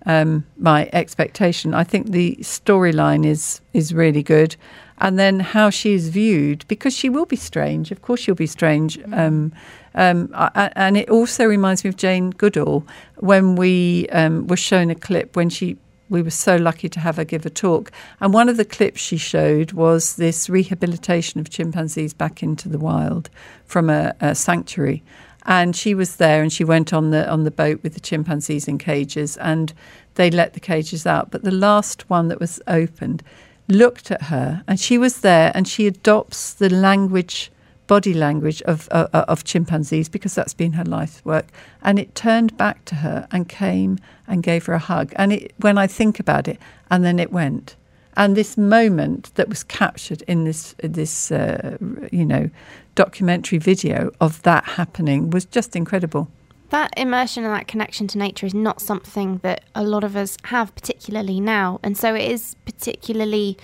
Um, 0.08 0.46
my 0.56 0.88
expectation. 0.92 1.74
I 1.74 1.82
think 1.82 2.12
the 2.12 2.36
storyline 2.40 3.26
is 3.26 3.60
is 3.72 3.92
really 3.92 4.22
good, 4.22 4.54
and 4.98 5.18
then 5.18 5.40
how 5.40 5.68
she 5.68 5.94
is 5.94 6.10
viewed 6.10 6.64
because 6.68 6.94
she 6.94 7.08
will 7.08 7.26
be 7.26 7.34
strange. 7.34 7.90
Of 7.90 8.02
course, 8.02 8.20
she'll 8.20 8.36
be 8.36 8.46
strange. 8.46 9.00
Mm. 9.00 9.50
Um, 9.96 10.30
I, 10.34 10.70
and 10.76 10.96
it 10.96 11.10
also 11.10 11.44
reminds 11.46 11.82
me 11.82 11.88
of 11.88 11.96
Jane 11.96 12.30
Goodall 12.30 12.86
when 13.16 13.56
we 13.56 14.08
um, 14.10 14.46
were 14.46 14.56
shown 14.56 14.90
a 14.90 14.94
clip 14.94 15.36
when 15.36 15.48
she 15.48 15.78
we 16.08 16.22
were 16.22 16.30
so 16.30 16.56
lucky 16.56 16.88
to 16.88 17.00
have 17.00 17.16
her 17.16 17.24
give 17.24 17.44
a 17.46 17.50
talk. 17.50 17.90
And 18.20 18.32
one 18.32 18.48
of 18.48 18.56
the 18.56 18.64
clips 18.64 19.00
she 19.00 19.16
showed 19.16 19.72
was 19.72 20.16
this 20.16 20.48
rehabilitation 20.48 21.40
of 21.40 21.50
chimpanzees 21.50 22.14
back 22.14 22.42
into 22.42 22.68
the 22.68 22.78
wild 22.78 23.28
from 23.64 23.90
a, 23.90 24.14
a, 24.20 24.34
sanctuary. 24.34 25.02
And 25.46 25.74
she 25.74 25.94
was 25.94 26.16
there 26.16 26.42
and 26.42 26.52
she 26.52 26.64
went 26.64 26.92
on 26.92 27.10
the 27.10 27.28
on 27.28 27.44
the 27.44 27.50
boat 27.50 27.80
with 27.82 27.94
the 27.94 28.00
chimpanzees 28.00 28.66
in 28.68 28.78
cages 28.78 29.36
and 29.36 29.72
they 30.14 30.30
let 30.30 30.54
the 30.54 30.60
cages 30.60 31.06
out. 31.06 31.30
But 31.30 31.44
the 31.44 31.50
last 31.50 32.08
one 32.10 32.28
that 32.28 32.40
was 32.40 32.60
opened 32.66 33.22
looked 33.68 34.10
at 34.10 34.22
her 34.22 34.62
and 34.68 34.78
she 34.78 34.98
was 34.98 35.20
there 35.20 35.52
and 35.54 35.66
she 35.66 35.86
adopts 35.86 36.52
the 36.54 36.68
language 36.68 37.50
body 37.86 38.14
language 38.14 38.62
of, 38.62 38.88
uh, 38.90 39.06
uh, 39.12 39.24
of 39.28 39.44
chimpanzees 39.44 40.08
because 40.08 40.34
that's 40.34 40.54
been 40.54 40.72
her 40.72 40.84
life's 40.84 41.24
work. 41.24 41.46
And 41.82 41.98
it 41.98 42.14
turned 42.14 42.56
back 42.56 42.84
to 42.86 42.96
her 42.96 43.26
and 43.30 43.48
came 43.48 43.98
and 44.26 44.42
gave 44.42 44.66
her 44.66 44.74
a 44.74 44.78
hug. 44.78 45.12
And 45.16 45.32
it, 45.32 45.54
when 45.58 45.78
I 45.78 45.86
think 45.86 46.18
about 46.20 46.48
it, 46.48 46.58
and 46.90 47.04
then 47.04 47.18
it 47.18 47.32
went. 47.32 47.76
And 48.16 48.36
this 48.36 48.56
moment 48.56 49.34
that 49.34 49.48
was 49.48 49.62
captured 49.62 50.22
in 50.22 50.44
this 50.44 50.74
this 50.78 51.30
uh, 51.30 51.76
you 52.10 52.24
know 52.24 52.48
documentary 52.94 53.58
video 53.58 54.10
of 54.20 54.40
that 54.42 54.64
happening 54.64 55.30
was 55.30 55.44
just 55.44 55.76
incredible. 55.76 56.28
That 56.70 56.92
immersion 56.96 57.44
and 57.44 57.54
that 57.54 57.68
connection 57.68 58.08
to 58.08 58.18
nature 58.18 58.46
is 58.46 58.54
not 58.54 58.80
something 58.80 59.38
that 59.38 59.64
a 59.74 59.84
lot 59.84 60.02
of 60.02 60.16
us 60.16 60.36
have, 60.44 60.74
particularly 60.74 61.40
now, 61.40 61.78
and 61.82 61.96
so 61.96 62.14
it 62.14 62.28
is 62.28 62.56
particularly 62.64 63.58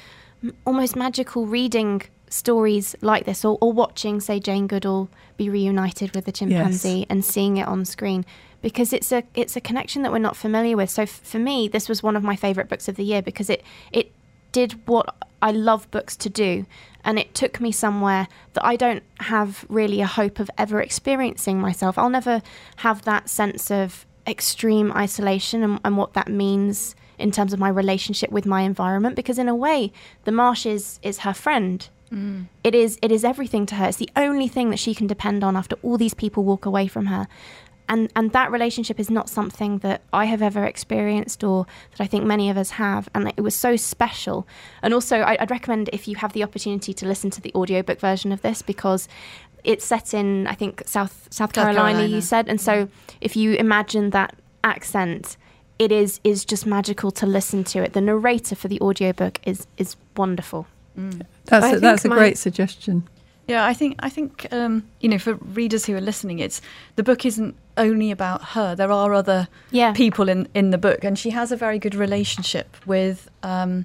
almost 0.66 0.96
magical 0.96 1.46
reading 1.46 2.02
stories 2.32 2.96
like 3.00 3.24
this 3.24 3.44
or, 3.44 3.58
or 3.60 3.72
watching, 3.72 4.20
say, 4.20 4.40
Jane 4.40 4.66
Goodall 4.66 5.08
be 5.36 5.48
reunited 5.48 6.14
with 6.14 6.24
the 6.24 6.32
chimpanzee 6.32 7.00
yes. 7.00 7.06
and 7.10 7.24
seeing 7.24 7.58
it 7.58 7.68
on 7.68 7.84
screen 7.84 8.24
because 8.62 8.92
it's 8.92 9.12
a 9.12 9.24
it's 9.34 9.56
a 9.56 9.60
connection 9.60 10.02
that 10.02 10.12
we're 10.12 10.18
not 10.18 10.36
familiar 10.36 10.76
with. 10.76 10.88
So 10.88 11.02
f- 11.02 11.10
for 11.10 11.38
me, 11.38 11.68
this 11.68 11.88
was 11.88 12.02
one 12.02 12.16
of 12.16 12.22
my 12.22 12.36
favorite 12.36 12.68
books 12.68 12.88
of 12.88 12.96
the 12.96 13.04
year 13.04 13.20
because 13.20 13.50
it 13.50 13.62
it 13.92 14.12
did 14.52 14.86
what 14.86 15.14
I 15.42 15.50
love 15.50 15.90
books 15.90 16.16
to 16.18 16.30
do, 16.30 16.64
and 17.04 17.18
it 17.18 17.34
took 17.34 17.60
me 17.60 17.72
somewhere 17.72 18.28
that 18.54 18.64
I 18.64 18.76
don't 18.76 19.02
have 19.20 19.66
really 19.68 20.00
a 20.00 20.06
hope 20.06 20.38
of 20.38 20.50
ever 20.56 20.80
experiencing 20.80 21.60
myself. 21.60 21.98
I'll 21.98 22.10
never 22.10 22.40
have 22.76 23.02
that 23.02 23.28
sense 23.28 23.70
of 23.70 24.06
extreme 24.26 24.92
isolation 24.92 25.64
and, 25.64 25.80
and 25.84 25.96
what 25.96 26.12
that 26.14 26.28
means 26.28 26.94
in 27.18 27.30
terms 27.30 27.52
of 27.52 27.58
my 27.58 27.68
relationship 27.68 28.30
with 28.30 28.46
my 28.46 28.62
environment 28.62 29.16
because 29.16 29.38
in 29.38 29.48
a 29.48 29.54
way 29.54 29.92
the 30.24 30.32
marsh 30.32 30.64
is 30.64 31.00
is 31.02 31.18
her 31.18 31.34
friend 31.34 31.88
Mm. 32.12 32.46
it 32.62 32.74
is 32.74 32.98
it 33.00 33.10
is 33.10 33.24
everything 33.24 33.64
to 33.66 33.76
her. 33.76 33.86
It's 33.86 33.96
the 33.96 34.10
only 34.16 34.46
thing 34.46 34.70
that 34.70 34.78
she 34.78 34.94
can 34.94 35.06
depend 35.06 35.42
on 35.42 35.56
after 35.56 35.76
all 35.82 35.96
these 35.96 36.14
people 36.14 36.44
walk 36.44 36.66
away 36.66 36.86
from 36.86 37.06
her. 37.06 37.26
And 37.88 38.12
and 38.14 38.32
that 38.32 38.52
relationship 38.52 39.00
is 39.00 39.10
not 39.10 39.28
something 39.28 39.78
that 39.78 40.02
I 40.12 40.26
have 40.26 40.42
ever 40.42 40.64
experienced 40.64 41.42
or 41.42 41.66
that 41.92 42.00
I 42.00 42.06
think 42.06 42.24
many 42.24 42.50
of 42.50 42.56
us 42.56 42.70
have. 42.72 43.08
And 43.14 43.32
it 43.36 43.40
was 43.40 43.54
so 43.54 43.76
special. 43.76 44.46
And 44.82 44.92
also 44.92 45.20
I, 45.20 45.36
I'd 45.40 45.50
recommend 45.50 45.88
if 45.92 46.06
you 46.06 46.16
have 46.16 46.32
the 46.32 46.42
opportunity 46.42 46.92
to 46.92 47.06
listen 47.06 47.30
to 47.30 47.40
the 47.40 47.52
audiobook 47.54 47.98
version 47.98 48.30
of 48.30 48.42
this 48.42 48.62
because 48.62 49.08
it's 49.64 49.84
set 49.84 50.12
in 50.12 50.46
I 50.46 50.54
think 50.54 50.82
South 50.86 51.28
South 51.30 51.52
Carolina, 51.52 51.78
Carolina. 51.78 52.08
you 52.08 52.20
said. 52.20 52.48
And 52.48 52.60
so 52.60 52.86
mm-hmm. 52.86 53.16
if 53.20 53.36
you 53.36 53.54
imagine 53.54 54.10
that 54.10 54.36
accent 54.64 55.36
it 55.78 55.90
is 55.90 56.20
is 56.22 56.44
just 56.44 56.66
magical 56.66 57.10
to 57.10 57.26
listen 57.26 57.64
to 57.64 57.82
it. 57.82 57.94
The 57.94 58.02
narrator 58.02 58.54
for 58.54 58.68
the 58.68 58.80
audiobook 58.82 59.40
is 59.44 59.66
is 59.78 59.96
wonderful 60.14 60.66
That's 61.46 61.64
I 61.64 61.70
a, 61.72 61.80
that's 61.80 62.04
a 62.04 62.08
my- 62.08 62.16
great 62.16 62.38
suggestion. 62.38 63.08
Yeah, 63.48 63.66
I 63.66 63.74
think 63.74 63.96
I 63.98 64.08
think 64.08 64.46
um, 64.52 64.84
you 65.00 65.08
know 65.08 65.18
for 65.18 65.34
readers 65.34 65.84
who 65.86 65.96
are 65.96 66.00
listening, 66.00 66.38
it's 66.38 66.60
the 66.96 67.02
book 67.02 67.26
isn't 67.26 67.56
only 67.76 68.10
about 68.12 68.42
her. 68.50 68.74
There 68.76 68.92
are 68.92 69.12
other 69.12 69.48
Yeah. 69.72 69.92
people 69.92 70.28
in 70.28 70.48
in 70.54 70.70
the 70.70 70.78
book, 70.78 71.02
and 71.04 71.18
she 71.18 71.30
has 71.30 71.50
a 71.52 71.56
very 71.56 71.78
good 71.78 71.94
relationship 71.94 72.76
with 72.86 73.28
um, 73.42 73.84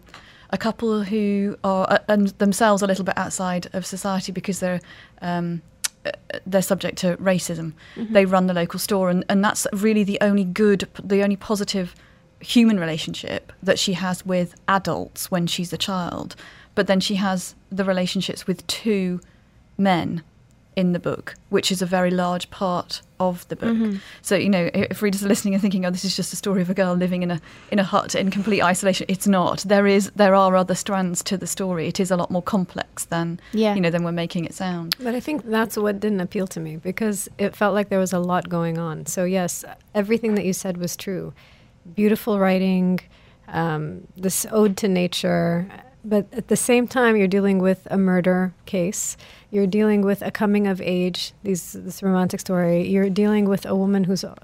a 0.52 0.58
couple 0.58 1.04
who 1.04 1.58
are 1.64 1.88
uh, 1.90 1.98
and 2.08 2.28
themselves 2.38 2.84
a 2.84 2.88
little 2.88 3.04
bit 3.04 3.18
outside 3.18 3.68
of 3.74 3.86
society 3.86 4.32
because 4.32 4.60
they're. 4.60 4.80
Um, 5.22 5.62
uh, 6.06 6.12
they're 6.46 6.62
subject 6.62 6.98
to 7.00 7.18
racism. 7.18 7.74
They 7.98 8.26
run 8.26 8.48
the 8.48 8.54
local 8.54 8.80
store, 8.80 9.10
and, 9.10 9.26
and 9.28 9.44
that's 9.44 9.68
really 9.74 10.04
the 10.06 10.18
only 10.22 10.46
good, 10.46 10.88
the 11.04 11.22
only 11.24 11.36
positive 11.36 11.94
human 12.40 12.80
relationship 12.80 13.52
that 13.64 13.78
she 13.80 13.94
has 13.94 14.26
with 14.26 14.56
adults 14.70 15.30
when 15.32 15.48
she's 15.48 15.74
a 15.74 15.78
child. 15.78 16.36
But 16.78 16.86
then 16.86 17.00
she 17.00 17.16
has 17.16 17.56
the 17.72 17.84
relationships 17.84 18.46
with 18.46 18.66
two 18.68 19.20
men 19.80 20.22
in 20.76 20.94
the 20.94 21.00
book, 21.00 21.34
which 21.50 21.72
is 21.72 21.82
a 21.82 21.88
very 21.88 22.12
large 22.12 22.52
part 22.52 23.02
of 23.20 23.48
the 23.48 23.56
book. 23.56 23.74
Mm-hmm. 23.76 23.98
So 24.22 24.36
you 24.36 24.48
know, 24.48 24.70
if 24.74 25.02
readers 25.02 25.26
are 25.26 25.28
listening 25.28 25.56
and 25.56 25.62
thinking, 25.62 25.88
"Oh, 25.88 25.90
this 25.90 26.06
is 26.06 26.16
just 26.16 26.32
a 26.34 26.36
story 26.36 26.62
of 26.62 26.70
a 26.70 26.76
girl 26.76 26.94
living 26.94 27.24
in 27.24 27.32
a 27.32 27.42
in 27.72 27.80
a 27.80 27.84
hut 27.84 28.14
in 28.14 28.30
complete 28.30 28.62
isolation," 28.62 29.08
it's 29.10 29.26
not. 29.26 29.64
There 29.68 29.88
is 29.88 30.12
there 30.16 30.36
are 30.36 30.56
other 30.56 30.76
strands 30.76 31.24
to 31.24 31.36
the 31.36 31.48
story. 31.48 31.88
It 31.88 32.00
is 32.00 32.12
a 32.12 32.16
lot 32.16 32.30
more 32.30 32.44
complex 32.44 33.06
than 33.06 33.40
Yeah. 33.54 33.74
you 33.74 33.82
know 33.82 33.90
than 33.90 34.04
we're 34.04 34.12
making 34.26 34.46
it 34.46 34.54
sound. 34.54 34.96
But 35.00 35.16
I 35.16 35.20
think 35.20 35.50
that's 35.50 35.78
what 35.78 36.00
didn't 36.00 36.22
appeal 36.22 36.46
to 36.56 36.60
me 36.60 36.78
because 36.78 37.28
it 37.40 37.56
felt 37.56 37.74
like 37.74 37.90
there 37.90 38.04
was 38.08 38.14
a 38.14 38.20
lot 38.20 38.48
going 38.48 38.78
on. 38.78 39.08
So, 39.08 39.24
yes, 39.24 39.66
everything 39.96 40.36
that 40.36 40.46
you 40.46 40.54
said 40.54 40.78
was 40.78 40.96
true. 40.96 41.34
Beautiful 41.96 42.38
writing, 42.38 43.00
um, 43.48 44.08
this 44.16 44.46
ode 44.52 44.78
to 44.78 44.88
nature. 44.88 45.68
But 46.04 46.28
at 46.32 46.48
the 46.48 46.56
same 46.56 46.88
time, 46.88 47.18
you're 47.18 47.28
dealing 47.28 47.60
with 47.60 47.88
a 47.92 47.98
murder 47.98 48.54
case. 48.66 49.18
You're 49.52 49.68
dealing 49.68 50.02
with 50.02 50.22
a 50.22 50.32
coming 50.32 50.68
of 50.68 50.82
age, 50.82 51.34
these, 51.44 51.74
this 51.74 52.02
romantic 52.02 52.40
story. 52.40 52.88
You're 52.88 53.10
dealing 53.10 53.50
with 53.50 53.66
a 53.66 53.76
woman 53.76 54.06
who's 54.06 54.24
uh, 54.24 54.36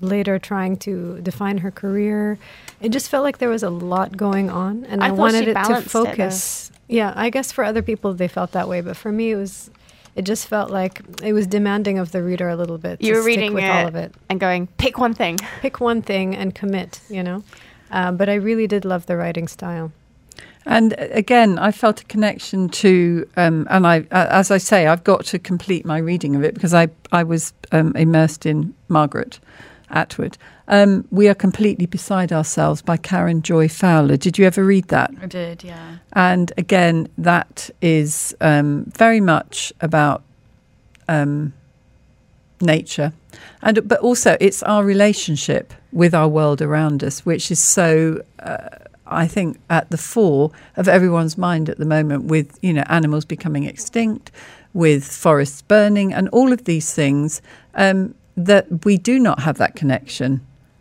later 0.00 0.38
trying 0.38 0.76
to 0.78 1.20
define 1.20 1.58
her 1.58 1.70
career. 1.70 2.38
It 2.80 2.88
just 2.90 3.08
felt 3.08 3.22
like 3.22 3.38
there 3.38 3.48
was 3.48 3.62
a 3.62 3.70
lot 3.70 4.16
going 4.16 4.50
on. 4.50 4.84
And 4.86 5.02
I 5.02 5.08
I, 5.08 5.10
wanted 5.12 5.44
it 5.44 5.46
to 5.46 5.54
balanced 5.54 5.86
it, 5.86 5.90
focus 5.90 6.72
yeah, 6.92 7.12
I 7.16 7.30
guess 7.30 7.50
for 7.50 7.64
other 7.64 7.82
people 7.82 8.12
they 8.14 8.28
felt 8.28 8.52
that 8.52 8.68
way, 8.68 8.80
but 8.80 8.96
for 8.96 9.10
me 9.10 9.32
it 9.32 9.36
was 9.36 9.70
it 10.14 10.22
just 10.22 10.46
felt 10.46 10.70
like 10.70 11.00
it 11.22 11.32
was 11.32 11.46
demanding 11.46 11.98
of 11.98 12.12
the 12.12 12.22
reader 12.22 12.50
a 12.50 12.56
little 12.56 12.76
bit. 12.76 13.00
you 13.00 13.14
were 13.14 13.22
reading 13.22 13.54
with 13.54 13.64
it, 13.64 13.70
all 13.70 13.86
of 13.88 13.94
it. 13.94 14.14
and 14.28 14.38
going 14.38 14.66
pick 14.76 14.98
one 14.98 15.14
thing 15.14 15.38
Pick 15.62 15.80
one 15.80 16.02
thing 16.02 16.36
and 16.36 16.54
commit, 16.54 17.00
you 17.08 17.22
know. 17.22 17.42
Uh, 17.90 18.12
but 18.12 18.28
I 18.28 18.34
really 18.34 18.66
did 18.66 18.84
love 18.84 19.06
the 19.06 19.16
writing 19.16 19.48
style. 19.48 19.92
And 20.66 20.92
uh, 20.94 21.08
again, 21.10 21.58
I 21.58 21.72
felt 21.72 22.00
a 22.00 22.04
connection 22.04 22.68
to, 22.68 23.28
um, 23.36 23.66
and 23.70 23.86
I, 23.86 24.06
as 24.10 24.50
I 24.50 24.58
say, 24.58 24.86
I've 24.86 25.04
got 25.04 25.24
to 25.26 25.38
complete 25.38 25.84
my 25.84 25.98
reading 25.98 26.36
of 26.36 26.44
it 26.44 26.54
because 26.54 26.74
I, 26.74 26.88
I 27.10 27.22
was 27.24 27.52
um, 27.72 27.94
immersed 27.96 28.46
in 28.46 28.74
Margaret 28.88 29.40
Atwood. 29.90 30.38
Um, 30.68 31.06
we 31.10 31.28
are 31.28 31.34
completely 31.34 31.86
beside 31.86 32.32
ourselves 32.32 32.80
by 32.82 32.96
Karen 32.96 33.42
Joy 33.42 33.68
Fowler. 33.68 34.16
Did 34.16 34.38
you 34.38 34.46
ever 34.46 34.64
read 34.64 34.88
that? 34.88 35.10
I 35.20 35.26
did, 35.26 35.64
yeah. 35.64 35.98
And 36.12 36.52
again, 36.56 37.08
that 37.18 37.68
is 37.82 38.34
um, 38.40 38.84
very 38.96 39.20
much 39.20 39.72
about 39.80 40.22
um, 41.08 41.52
nature, 42.60 43.12
and 43.60 43.86
but 43.86 43.98
also 44.00 44.36
it's 44.40 44.62
our 44.62 44.84
relationship 44.84 45.74
with 45.92 46.14
our 46.14 46.28
world 46.28 46.62
around 46.62 47.02
us, 47.04 47.26
which 47.26 47.50
is 47.50 47.60
so. 47.60 48.22
Uh, 48.38 48.68
I 49.14 49.26
think 49.26 49.58
at 49.70 49.90
the 49.90 49.98
fore 49.98 50.50
of 50.76 50.88
everyone's 50.88 51.38
mind 51.38 51.68
at 51.68 51.78
the 51.78 51.84
moment, 51.84 52.24
with 52.24 52.58
you 52.62 52.72
know 52.72 52.84
animals 52.88 53.24
becoming 53.24 53.64
extinct, 53.64 54.30
with 54.74 55.04
forests 55.04 55.62
burning, 55.62 56.12
and 56.12 56.28
all 56.30 56.52
of 56.52 56.64
these 56.64 56.92
things, 56.94 57.42
um, 57.74 58.14
that 58.36 58.84
we 58.84 58.96
do 58.98 59.18
not 59.18 59.40
have 59.40 59.58
that 59.58 59.76
connection 59.76 60.40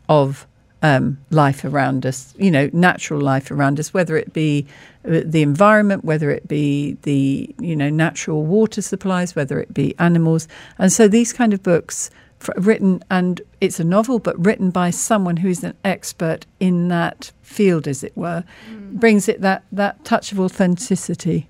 of 0.10 0.48
um, 0.82 1.20
life 1.30 1.64
around 1.64 2.06
us, 2.06 2.34
you 2.38 2.50
know, 2.50 2.70
natural 2.74 3.22
life 3.22 3.52
around 3.52 3.80
us, 3.80 3.94
whether 3.94 4.18
it 4.18 4.34
be 4.34 4.66
uh, 5.08 5.22
the 5.24 5.42
environment, 5.42 6.04
whether 6.04 6.32
it 6.32 6.48
be 6.48 6.98
the, 7.04 7.54
you 7.60 7.76
know, 7.76 7.90
natural 7.90 8.44
water 8.44 8.82
supplies, 8.82 9.36
whether 9.36 9.60
it 9.60 9.74
be 9.74 9.96
animals. 10.00 10.48
And 10.80 10.92
so 10.92 11.08
these 11.08 11.34
kind 11.34 11.54
of 11.54 11.62
books 11.62 12.10
written, 12.58 13.04
and 13.10 13.42
it's 13.60 13.80
a 13.80 13.84
novel, 13.84 14.20
but 14.20 14.44
written 14.44 14.72
by 14.72 14.90
someone 14.90 15.38
who's 15.38 15.64
an 15.64 15.76
expert 15.84 16.46
in 16.60 16.88
that 16.88 17.32
field, 17.42 17.88
as 17.88 18.04
it 18.04 18.16
were, 18.16 18.44
mm. 18.70 18.92
brings 18.94 19.28
it 19.28 19.42
that, 19.42 19.64
that 19.72 20.04
touch 20.06 20.32
of 20.32 20.40
authenticity. 20.40 21.48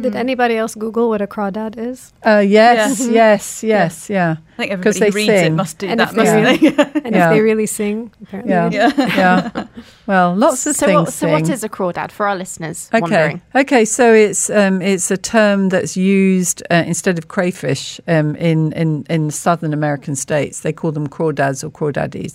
Did 0.00 0.16
anybody 0.16 0.56
else 0.56 0.74
Google 0.74 1.08
what 1.08 1.22
a 1.22 1.26
crawdad 1.26 1.76
is? 1.78 2.12
Uh, 2.26 2.38
yes, 2.44 3.00
Yeah. 3.00 3.12
yes, 3.12 3.62
yes, 3.62 4.10
yeah. 4.10 4.36
I 4.54 4.56
think 4.66 4.82
'Cause 4.82 4.96
everybody 4.96 4.98
they 5.00 5.10
who 5.10 5.16
reads 5.16 5.28
it 5.30 5.44
sing. 5.46 5.56
must 5.56 5.78
do 5.78 5.86
And 5.88 6.00
that, 6.00 6.08
if 6.10 6.14
they 6.16 6.22
mustn't 6.24 6.60
they? 6.60 7.00
And 7.04 7.14
Yeah. 7.14 7.28
if 7.30 7.34
they 7.36 7.40
really 7.40 7.66
sing, 7.66 8.10
apparently. 8.22 8.52
Yeah. 8.52 8.68
they 8.88 9.06
yeah. 9.06 9.66
Well, 10.06 10.34
lots 10.34 10.66
of 10.66 10.74
so 10.80 10.86
things. 10.86 10.96
what, 11.00 11.12
so 11.12 11.28
what 11.30 11.46
sing. 11.46 11.54
is 11.54 11.62
a 11.64 11.68
crawdad 11.68 12.10
for 12.10 12.26
our 12.26 12.36
listeners 12.36 12.88
Okay. 12.92 13.00
wondering 13.02 13.42
Okay. 13.54 13.84
So 13.84 14.12
it's 14.12 14.50
um, 14.50 14.82
it's 14.82 15.10
a 15.12 15.16
term 15.16 15.68
that's 15.68 15.96
used 15.96 16.62
uh, 16.70 16.82
instead 16.86 17.16
of 17.18 17.28
crayfish 17.28 18.00
um, 18.08 18.34
in 18.36 18.72
in 18.72 19.04
in 19.08 19.30
southern 19.30 19.72
American 19.72 20.16
states. 20.16 20.60
They 20.60 20.72
call 20.72 20.90
them 20.92 21.06
crawdads 21.08 21.62
or 21.62 21.70
crawdaddies, 21.70 22.34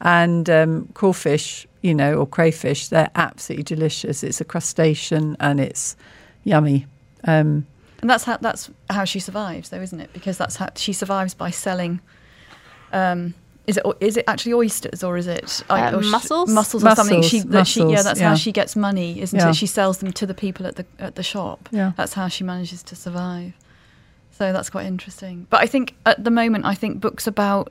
and 0.00 0.48
um, 0.48 0.88
crawfish, 0.94 1.66
you 1.82 1.94
know, 1.94 2.14
or 2.14 2.26
crayfish. 2.26 2.88
They're 2.88 3.10
absolutely 3.16 3.64
delicious. 3.64 4.22
It's 4.22 4.40
a 4.40 4.44
crustacean 4.44 5.36
and 5.40 5.58
it's 5.60 5.96
yummy. 6.44 6.86
Um, 7.24 7.66
And 8.00 8.08
that's 8.08 8.24
how 8.24 8.38
that's 8.38 8.70
how 8.88 9.04
she 9.04 9.20
survives, 9.20 9.68
though, 9.68 9.80
isn't 9.82 10.00
it? 10.00 10.12
Because 10.12 10.38
that's 10.38 10.56
how 10.56 10.68
she 10.76 10.92
survives 10.92 11.34
by 11.34 11.50
selling. 11.50 12.00
Um, 12.92 13.34
is 13.66 13.76
it 13.76 13.84
is 14.00 14.16
it 14.16 14.24
actually 14.26 14.54
oysters 14.54 15.04
or 15.04 15.16
is 15.16 15.26
it 15.26 15.62
Uh, 15.68 15.92
or 15.94 16.02
sh- 16.02 16.10
mussels? 16.10 16.50
Mussels 16.50 16.82
or 16.84 16.94
something. 16.96 17.22
She, 17.22 17.42
Mussels, 17.44 17.68
she 17.68 17.82
yeah, 17.84 18.02
that's 18.02 18.18
yeah. 18.20 18.30
how 18.30 18.34
she 18.34 18.52
gets 18.52 18.74
money, 18.74 19.20
isn't 19.20 19.38
Yeah. 19.38 19.50
it? 19.50 19.54
She 19.56 19.66
sells 19.66 19.98
them 19.98 20.12
to 20.12 20.26
the 20.26 20.34
people 20.34 20.66
at 20.66 20.76
the 20.76 20.86
at 20.98 21.14
the 21.14 21.22
shop. 21.22 21.68
Yeah. 21.70 21.92
that's 21.96 22.14
how 22.14 22.28
she 22.28 22.42
manages 22.42 22.82
to 22.84 22.96
survive. 22.96 23.52
So 24.30 24.52
that's 24.52 24.70
quite 24.70 24.86
interesting. 24.86 25.46
But 25.50 25.60
I 25.62 25.66
think 25.66 25.94
at 26.06 26.24
the 26.24 26.30
moment, 26.30 26.64
I 26.64 26.74
think 26.74 27.00
books 27.00 27.26
about 27.26 27.70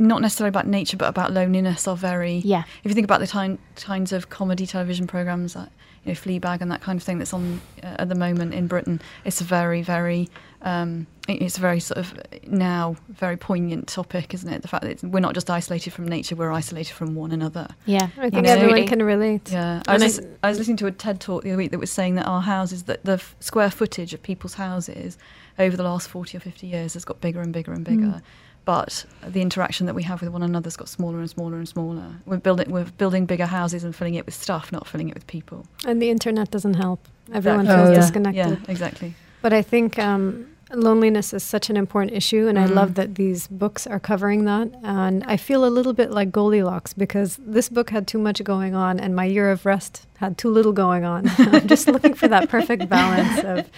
not 0.00 0.20
necessarily 0.20 0.48
about 0.48 0.66
nature, 0.66 0.96
but 0.96 1.08
about 1.08 1.32
loneliness 1.32 1.86
are 1.86 1.96
very. 1.96 2.38
Yeah. 2.44 2.64
If 2.82 2.90
you 2.90 2.94
think 2.94 3.04
about 3.04 3.20
the 3.20 3.28
time, 3.28 3.58
kinds 3.76 4.12
of 4.12 4.28
comedy 4.28 4.66
television 4.66 5.06
programs 5.06 5.54
like 5.54 5.68
you 6.04 6.12
know, 6.12 6.14
Fleabag 6.14 6.60
and 6.60 6.70
that 6.70 6.80
kind 6.80 6.96
of 6.96 7.02
thing 7.02 7.18
that's 7.18 7.32
on 7.34 7.60
uh, 7.82 7.96
at 7.98 8.08
the 8.08 8.14
moment 8.14 8.54
in 8.54 8.66
Britain, 8.66 9.00
it's 9.24 9.40
a 9.40 9.44
very, 9.44 9.82
very, 9.82 10.28
um, 10.62 11.06
it's 11.28 11.58
a 11.58 11.60
very 11.60 11.80
sort 11.80 11.98
of 11.98 12.14
now 12.46 12.96
very 13.08 13.36
poignant 13.36 13.86
topic, 13.88 14.32
isn't 14.34 14.50
it? 14.52 14.62
The 14.62 14.68
fact 14.68 14.82
that 14.84 14.90
it's, 14.90 15.02
we're 15.02 15.20
not 15.20 15.34
just 15.34 15.50
isolated 15.50 15.92
from 15.92 16.08
nature, 16.08 16.34
we're 16.36 16.52
isolated 16.52 16.94
from 16.94 17.14
one 17.14 17.32
another. 17.32 17.68
yeah 17.84 18.08
I 18.18 18.30
think 18.30 18.44
know, 18.46 18.52
everyone 18.52 18.86
can 18.86 19.02
relate. 19.02 19.50
Yeah, 19.50 19.82
I 19.86 19.94
was, 19.94 20.02
I- 20.02 20.06
lis- 20.06 20.26
I 20.42 20.48
was 20.48 20.58
listening 20.58 20.76
to 20.78 20.86
a 20.86 20.92
TED 20.92 21.20
talk 21.20 21.42
the 21.42 21.50
other 21.50 21.58
week 21.58 21.70
that 21.72 21.78
was 21.80 21.90
saying 21.90 22.14
that 22.14 22.26
our 22.26 22.40
houses, 22.42 22.84
that 22.84 23.04
the 23.04 23.12
f- 23.14 23.36
square 23.40 23.70
footage 23.70 24.14
of 24.14 24.22
people's 24.22 24.54
houses 24.54 25.18
over 25.58 25.76
the 25.76 25.82
last 25.82 26.08
40 26.08 26.36
or 26.36 26.40
50 26.40 26.66
years 26.66 26.94
has 26.94 27.04
got 27.04 27.20
bigger 27.20 27.40
and 27.40 27.52
bigger 27.52 27.72
and 27.72 27.84
bigger. 27.84 28.22
But 28.68 29.06
the 29.26 29.40
interaction 29.40 29.86
that 29.86 29.94
we 29.94 30.02
have 30.02 30.20
with 30.20 30.28
one 30.30 30.42
another's 30.42 30.76
got 30.76 30.90
smaller 30.90 31.20
and 31.20 31.30
smaller 31.30 31.56
and 31.56 31.66
smaller. 31.66 32.04
We're 32.26 32.36
building, 32.36 32.70
we're 32.70 32.84
building 32.98 33.24
bigger 33.24 33.46
houses 33.46 33.82
and 33.82 33.96
filling 33.96 34.14
it 34.14 34.26
with 34.26 34.34
stuff, 34.34 34.70
not 34.70 34.86
filling 34.86 35.08
it 35.08 35.14
with 35.14 35.26
people. 35.26 35.64
And 35.86 36.02
the 36.02 36.10
internet 36.10 36.50
doesn't 36.50 36.74
help. 36.74 37.00
Everyone 37.32 37.60
Exactly. 37.64 37.76
feels 37.78 37.88
Oh, 37.88 37.92
yeah. 37.92 38.00
disconnected. 38.00 38.58
Yeah, 38.68 38.70
exactly. 38.74 39.14
But 39.40 39.54
I 39.54 39.62
think 39.62 39.98
um, 39.98 40.46
loneliness 40.70 41.32
is 41.32 41.42
such 41.42 41.70
an 41.70 41.78
important 41.78 42.12
issue, 42.12 42.46
and 42.46 42.58
I 42.58 42.66
Mm. 42.66 42.74
love 42.74 42.92
that 42.96 43.14
these 43.14 43.46
books 43.46 43.86
are 43.86 43.98
covering 43.98 44.44
that. 44.44 44.68
And 44.82 45.24
I 45.24 45.38
feel 45.38 45.64
a 45.64 45.72
little 45.78 45.94
bit 45.94 46.10
like 46.10 46.30
Goldilocks 46.30 46.92
because 46.92 47.38
this 47.40 47.70
book 47.70 47.88
had 47.88 48.06
too 48.06 48.18
much 48.18 48.44
going 48.44 48.74
on, 48.74 49.00
and 49.00 49.16
my 49.16 49.24
year 49.24 49.50
of 49.50 49.64
rest 49.64 50.06
had 50.18 50.36
too 50.36 50.50
little 50.50 50.72
going 50.72 51.04
on. 51.06 51.26
I'm 51.38 51.66
just 51.68 51.86
looking 51.88 52.12
for 52.12 52.28
that 52.28 52.50
perfect 52.50 52.86
balance 52.90 53.38
of 53.44 53.70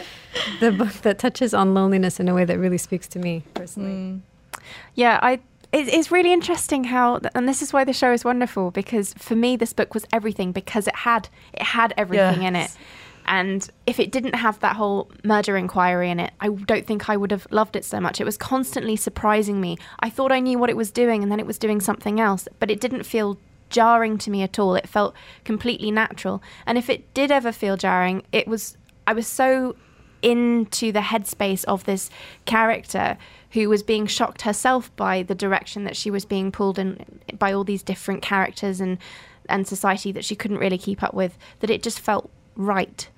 the 0.59 0.73
book 0.73 0.95
that 1.07 1.21
touches 1.21 1.55
on 1.55 1.75
loneliness 1.75 2.19
in 2.19 2.29
a 2.29 2.35
way 2.35 2.45
that 2.45 2.59
really 2.59 2.79
speaks 2.79 3.07
to 3.15 3.21
me 3.21 3.45
personally. 3.55 3.93
Mm. 3.93 4.21
Yeah, 4.95 5.19
I 5.23 5.41
it, 5.73 5.89
it's 5.89 6.11
really 6.11 6.33
interesting 6.33 6.85
how, 6.85 7.21
and 7.35 7.49
this 7.49 7.63
is 7.63 7.73
why 7.73 7.85
the 7.85 7.93
show 7.93 8.13
is 8.13 8.25
wonderful 8.25 8.71
because 8.71 9.15
for 9.15 9.37
me, 9.37 9.57
this 9.57 9.73
book 9.73 9.95
was 9.95 10.05
everything 10.13 10.53
because 10.53 10.89
it 10.89 10.97
had 10.97 11.29
it 11.53 11.63
had 11.63 11.95
everything 11.97 12.43
in 12.43 12.57
it. 12.57 12.71
And 13.27 13.69
if 13.87 14.01
it 14.01 14.11
didn't 14.11 14.35
have 14.35 14.59
that 14.61 14.75
whole 14.75 15.09
murder 15.23 15.57
inquiry 15.57 16.11
in 16.11 16.19
it, 16.19 16.33
I 16.41 16.49
don't 16.49 16.87
think 16.87 17.09
I 17.09 17.17
would 17.17 17.31
have 17.31 17.47
loved 17.51 17.77
it 17.77 17.85
so 17.85 18.01
much. 18.01 18.21
It 18.21 18.25
was 18.25 18.37
constantly 18.37 18.97
surprising 18.97 19.61
me. 19.61 19.79
I 20.01 20.11
thought 20.11 20.33
I 20.33 20.41
knew 20.41 20.59
what 20.59 20.71
it 20.71 20.77
was 20.77 20.91
doing, 20.91 21.23
and 21.23 21.31
then 21.31 21.39
it 21.39 21.47
was 21.47 21.59
doing 21.59 21.81
something 21.81 22.19
else, 22.19 22.49
but 22.59 22.71
it 22.71 22.81
didn't 22.81 23.05
feel 23.05 23.39
jarring 23.69 24.19
to 24.19 24.31
me 24.31 24.43
at 24.43 24.59
all. 24.59 24.75
It 24.75 24.89
felt 24.89 25.15
completely 25.45 25.93
natural. 25.93 26.43
And 26.67 26.77
if 26.77 26.91
it 26.91 27.15
did 27.15 27.31
ever 27.31 27.53
feel 27.53 27.77
jarring, 27.77 28.25
it 28.33 28.49
was 28.49 28.77
I 29.07 29.13
was 29.13 29.29
so 29.29 29.77
into 30.23 30.93
the 30.93 31.01
headspace 31.01 31.65
of 31.65 31.85
this 31.85 32.11
character 32.45 33.17
who 33.53 33.69
was 33.69 33.83
being 33.83 34.07
shocked 34.07 34.43
herself 34.43 34.95
by 34.97 35.23
the 35.23 35.35
direction 35.35 35.85
that 35.85 35.97
she 35.97 36.11
was 36.11 36.25
being 36.25 36.53
pulled 36.53 36.79
in 36.79 37.21
by 37.39 37.53
all 37.53 37.65
these 37.65 37.83
different 37.83 38.23
characters 38.23 38.81
and 38.81 38.99
and 39.49 39.67
society 39.67 40.13
that 40.13 40.25
she 40.25 40.37
couldn't 40.37 40.59
really 40.59 40.79
keep 40.79 41.03
up 41.03 41.15
with 41.15 41.37
that 41.59 41.71
it 41.71 41.83
just 41.83 41.99
felt 41.99 42.31
right. 42.55 43.09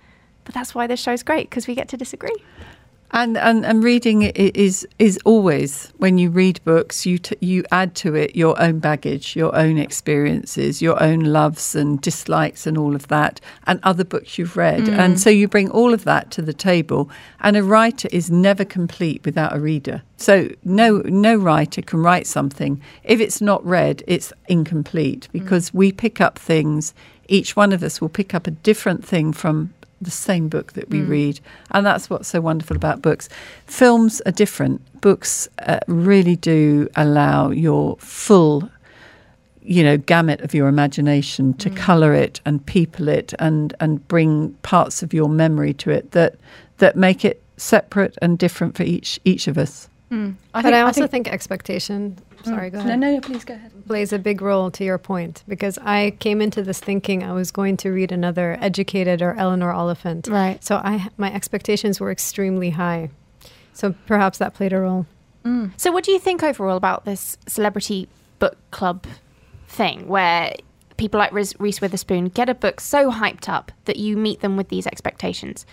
But 0.45 0.55
that's 0.55 0.75
why 0.75 0.87
this 0.87 1.01
show's 1.01 1.23
great 1.23 1.51
because 1.51 1.67
we 1.67 1.75
get 1.75 1.89
to 1.89 1.97
disagree 1.97 2.35
And, 3.15 3.37
and 3.37 3.67
and 3.67 3.85
reading 3.85 4.23
is 4.23 4.89
is 4.99 5.19
always 5.27 5.93
when 5.99 6.17
you 6.17 6.31
read 6.31 6.61
books 6.65 7.05
you 7.05 7.19
t- 7.19 7.37
you 7.41 7.63
add 7.71 7.95
to 7.97 8.15
it 8.15 8.35
your 8.35 8.59
own 8.61 8.79
baggage, 8.79 9.37
your 9.37 9.55
own 9.55 9.77
experiences, 9.77 10.81
your 10.81 11.01
own 11.03 11.21
loves 11.21 11.75
and 11.75 12.01
dislikes 12.01 12.67
and 12.67 12.79
all 12.79 12.95
of 12.95 13.09
that, 13.09 13.39
and 13.67 13.81
other 13.83 14.03
books 14.03 14.39
you've 14.39 14.57
read, 14.57 14.85
mm. 14.85 14.99
and 14.99 15.21
so 15.21 15.29
you 15.29 15.47
bring 15.47 15.71
all 15.71 15.93
of 15.93 16.05
that 16.05 16.31
to 16.31 16.41
the 16.41 16.55
table. 16.55 17.11
And 17.41 17.55
a 17.55 17.63
writer 17.63 18.09
is 18.13 18.31
never 18.31 18.65
complete 18.65 19.23
without 19.27 19.55
a 19.55 19.61
reader. 19.61 20.03
So 20.17 20.49
no 20.65 21.03
no 21.05 21.37
writer 21.37 21.83
can 21.83 22.03
write 22.03 22.27
something 22.27 22.81
if 23.05 23.21
it's 23.21 23.43
not 23.43 23.63
read, 23.63 24.03
it's 24.07 24.33
incomplete 24.49 25.29
mm. 25.29 25.33
because 25.33 25.75
we 25.75 25.93
pick 25.93 26.23
up 26.23 26.39
things. 26.39 26.95
Each 27.29 27.57
one 27.57 27.73
of 27.73 27.83
us 27.83 28.01
will 28.01 28.09
pick 28.09 28.35
up 28.35 28.47
a 28.47 28.51
different 28.51 29.05
thing 29.05 29.35
from 29.35 29.75
the 30.03 30.11
same 30.11 30.49
book 30.49 30.73
that 30.73 30.91
we 30.91 31.01
read. 31.01 31.41
And 31.71 31.85
that's 31.87 32.11
what's 32.11 32.29
so 32.29 32.41
wonderful 32.41 32.77
about 32.77 33.03
books. 33.03 33.29
Films 33.67 34.21
are 34.27 34.33
different. 34.33 35.01
Books 35.01 35.49
uh, 35.67 35.81
really 35.87 36.37
do 36.37 36.89
allow 36.97 37.51
your 37.51 37.97
full, 37.99 38.71
you 39.63 39.83
know, 39.83 39.97
gamut 39.97 40.41
of 40.41 40.55
your 40.55 40.69
imagination 40.69 41.55
to 41.55 41.71
colour 41.71 42.15
it 42.15 42.41
and 42.45 42.65
people 42.67 43.09
it 43.09 43.35
and, 43.39 43.75
and 43.81 44.07
bring 44.09 44.53
parts 44.63 45.03
of 45.03 45.13
your 45.13 45.29
memory 45.29 45.75
to 45.75 45.91
it 45.91 46.13
that, 46.13 46.37
that 46.79 46.97
make 46.97 47.25
it 47.25 47.43
separate 47.57 48.17
and 48.21 48.39
different 48.39 48.77
for 48.77 48.83
each, 48.83 49.21
each 49.25 49.47
of 49.49 49.57
us. 49.57 49.89
Hmm. 50.13 50.33
I 50.53 50.61
but 50.61 50.75
I 50.75 50.83
also 50.83 51.07
think, 51.07 51.27
expectation. 51.27 52.19
Hmm. 52.45 52.51
Sorry, 52.51 52.69
go 52.69 52.81
ahead. 52.81 53.01
no, 53.01 53.19
please 53.21 53.47
go 53.47 53.55
ahead. 53.55 53.73
plays 53.87 54.13
a 54.13 54.19
big 54.19 54.43
role 54.43 54.71
to 54.73 54.85
your 54.85 54.99
point 54.99 55.43
because 55.49 55.79
I 55.79 56.11
came 56.21 56.43
into 56.43 56.63
this 56.63 56.81
thinking 56.81 57.23
I 57.23 57.33
was 57.33 57.51
going 57.51 57.79
to 57.79 57.89
read 57.89 58.13
another 58.13 58.59
Educated 58.61 59.23
or 59.23 59.35
Eleanor 59.39 59.73
Oliphant. 59.73 60.29
Right. 60.29 60.63
So 60.63 60.77
I 60.77 61.09
my 61.17 61.33
expectations 61.33 61.99
were 61.99 62.11
extremely 62.11 62.69
high. 62.69 63.09
So 63.73 63.95
perhaps 64.05 64.37
that 64.37 64.53
played 64.53 64.75
a 64.75 64.81
role. 64.81 65.07
Hmm. 65.45 65.69
so 65.79 65.91
what 65.91 66.05
do 66.05 66.13
you 66.13 66.19
think 66.19 66.43
overall 66.43 66.77
about 66.77 67.07
this 67.07 67.39
celebrity 67.49 68.07
book 68.39 68.59
club 68.71 69.07
thing 69.67 70.07
where 70.07 70.55
people 70.99 71.19
like 71.19 71.33
Reese 71.33 71.59
Reese 71.59 71.81
Witherspoon 71.81 72.27
get 72.27 72.51
a 72.51 72.55
book 72.55 72.81
so 72.81 73.11
hyped 73.11 73.49
up 73.49 73.73
that 73.87 73.97
you 73.97 74.17
meet 74.19 74.41
them 74.41 74.59
with 74.59 74.69
these 74.69 74.87
expectations 74.87 75.65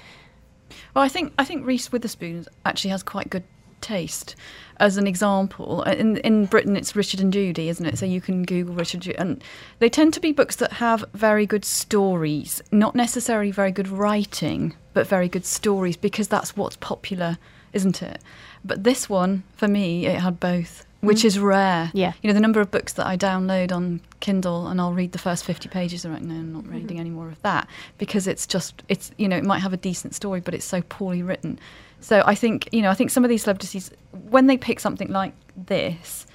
Well, 0.96 1.04
I 1.04 1.10
think 1.10 1.34
I 1.38 1.44
think 1.44 1.66
Reese 1.68 1.92
Witherspoon 1.92 2.46
actually 2.66 2.92
has 2.92 3.04
quite 3.04 3.30
good 3.30 3.44
taste. 3.82 4.36
As 4.78 4.98
an 4.98 5.08
example, 5.08 5.84
uh, 5.86 5.92
in 5.92 6.18
in 6.18 6.46
Britain 6.46 6.78
it's 6.78 6.96
Richard 6.96 7.20
and 7.20 7.34
Judy, 7.34 7.70
isn't 7.70 7.86
it? 7.86 7.98
So 7.98 8.06
you 8.06 8.22
can 8.22 8.44
Google 8.44 8.76
Richard, 8.76 9.08
and 9.18 9.44
they 9.80 9.90
tend 9.90 10.14
to 10.14 10.20
be 10.20 10.32
books 10.32 10.56
that 10.58 10.74
have 10.74 11.04
very 11.14 11.46
good 11.46 11.66
stories, 11.66 12.62
not 12.72 12.96
necessarily 12.96 13.52
very 13.52 13.72
good 13.72 13.88
writing, 13.88 14.74
but 14.94 15.08
very 15.08 15.28
good 15.28 15.46
stories 15.46 15.98
because 15.98 16.28
that's 16.28 16.56
what's 16.56 16.78
popular, 16.78 17.38
isn't 17.74 18.02
it? 18.02 18.22
But 18.64 18.84
this 18.84 19.10
one, 19.10 19.44
for 19.56 19.68
me, 19.68 20.06
it 20.06 20.20
had 20.20 20.40
both, 20.40 20.86
which 21.02 21.24
is 21.24 21.40
rare. 21.40 21.92
Yeah. 21.94 22.14
You 22.22 22.28
know, 22.28 22.34
the 22.34 22.42
number 22.42 22.60
of 22.60 22.72
books 22.72 22.94
that 22.94 23.08
I 23.08 23.16
download 23.16 23.72
on 23.72 24.02
Kindle 24.20 24.68
and 24.68 24.82
I'll 24.82 24.94
read 24.94 25.14
the 25.14 25.20
first 25.20 25.46
50 25.46 25.70
pages 25.70 26.04
and 26.04 26.14
right 26.14 26.24
no, 26.24 26.36
I'm 26.36 26.54
not 26.54 26.68
reading 26.68 27.00
any 27.00 27.10
more 27.10 27.30
of 27.30 27.42
that 27.42 27.68
because 27.98 28.28
it's 28.28 28.46
just, 28.46 28.84
it's, 28.90 29.12
you 29.18 29.28
know, 29.28 29.38
it 29.38 29.46
might 29.46 29.60
have 29.60 29.74
a 29.74 29.78
decent 29.78 30.16
story, 30.16 30.42
but 30.42 30.54
it's 30.54 30.66
so 30.66 30.82
poorly 30.82 31.24
written. 31.24 31.60
So 32.02 32.24
I 32.26 32.36
think, 32.36 32.70
you 32.72 32.82
know, 32.82 32.90
I 32.90 32.94
think 32.94 33.10
some 33.10 33.24
of 33.24 33.30
these 33.30 33.44
celebrities, 33.44 33.92
when 34.30 34.48
they 34.48 34.58
pick 34.58 34.80
something 34.80 35.10
like 35.10 35.34
this, 35.56 36.26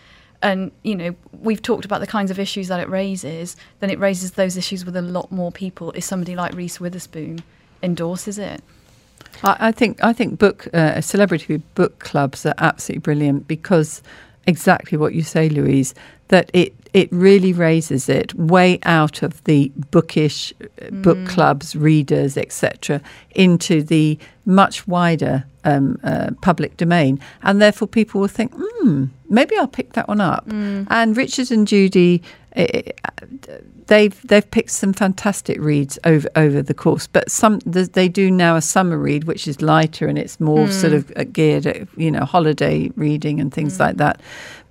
and, 0.43 0.73
you 0.83 0.95
know, 0.95 1.15
we've 1.41 1.63
talked 1.63 1.87
about 1.87 2.01
the 2.01 2.07
kinds 2.07 2.31
of 2.31 2.39
issues 2.39 2.69
that 2.69 2.79
it 2.79 2.89
raises, 2.89 3.57
then 3.81 3.89
it 3.89 3.99
raises 3.99 4.33
those 4.33 4.59
issues 4.59 4.85
with 4.85 4.95
a 4.95 5.03
lot 5.03 5.33
more 5.33 5.51
people 5.51 5.91
if 5.93 6.05
somebody 6.05 6.37
like 6.37 6.55
Reese 6.55 6.79
Witherspoon 6.79 7.43
endorses 7.83 8.39
it. 8.39 8.63
I, 9.43 9.73
think 9.73 10.03
I 10.03 10.13
think 10.13 10.39
book 10.39 10.69
uh, 10.75 11.01
celebrity 11.01 11.57
book 11.75 11.99
clubs 11.99 12.47
are 12.47 12.55
absolutely 12.59 13.01
brilliant 13.01 13.49
because 13.49 14.03
exactly 14.47 14.97
what 14.97 15.15
you 15.15 15.23
say, 15.23 15.49
Louise, 15.49 15.95
that 16.29 16.51
it 16.53 16.75
it 16.95 17.09
really 17.13 17.53
raises 17.53 18.09
it 18.09 18.33
way 18.35 18.79
out 18.85 19.23
of 19.23 19.43
the 19.45 19.71
bookish 19.91 20.55
uh, 20.63 20.91
book 20.91 21.19
clubs, 21.27 21.75
readers, 21.77 22.37
etc., 22.37 23.01
into 23.35 23.83
the 23.83 24.17
much 24.47 24.87
wider 24.87 25.45
um, 25.65 25.99
uh, 26.05 26.31
public 26.41 26.77
domain, 26.77 27.19
and 27.43 27.61
therefore 27.61 27.89
people 27.89 28.21
will 28.21 28.29
think, 28.29 28.53
hmm, 28.57 29.07
maybe 29.29 29.57
I'll 29.59 29.67
pick 29.67 29.95
that 29.95 30.09
one 30.09 30.21
up. 30.21 30.45
And 30.89 31.17
Richard 31.17 31.51
and 31.51 31.67
Judy. 31.67 32.23
eh, 32.57 32.93
they've 33.87 34.21
they've 34.29 34.49
picked 34.51 34.71
some 34.71 34.93
fantastic 34.93 35.61
reads 35.61 35.99
over 36.05 36.29
over 36.37 36.63
the 36.63 36.75
course, 36.75 37.07
but 37.09 37.31
some 37.31 37.59
they 37.65 38.09
do 38.09 38.31
now 38.31 38.55
a 38.57 38.63
summer 38.63 38.97
read 38.97 39.25
which 39.25 39.49
is 39.49 39.61
lighter 39.61 40.07
and 40.07 40.19
it's 40.19 40.39
more 40.39 40.69
sort 40.71 40.93
of 40.93 41.13
uh, 41.17 41.25
geared 41.25 41.67
at 41.67 41.89
you 41.99 42.11
know 42.11 42.25
holiday 42.25 42.91
reading 42.97 43.41
and 43.41 43.53
things 43.53 43.81
like 43.81 43.97
that. 43.97 44.21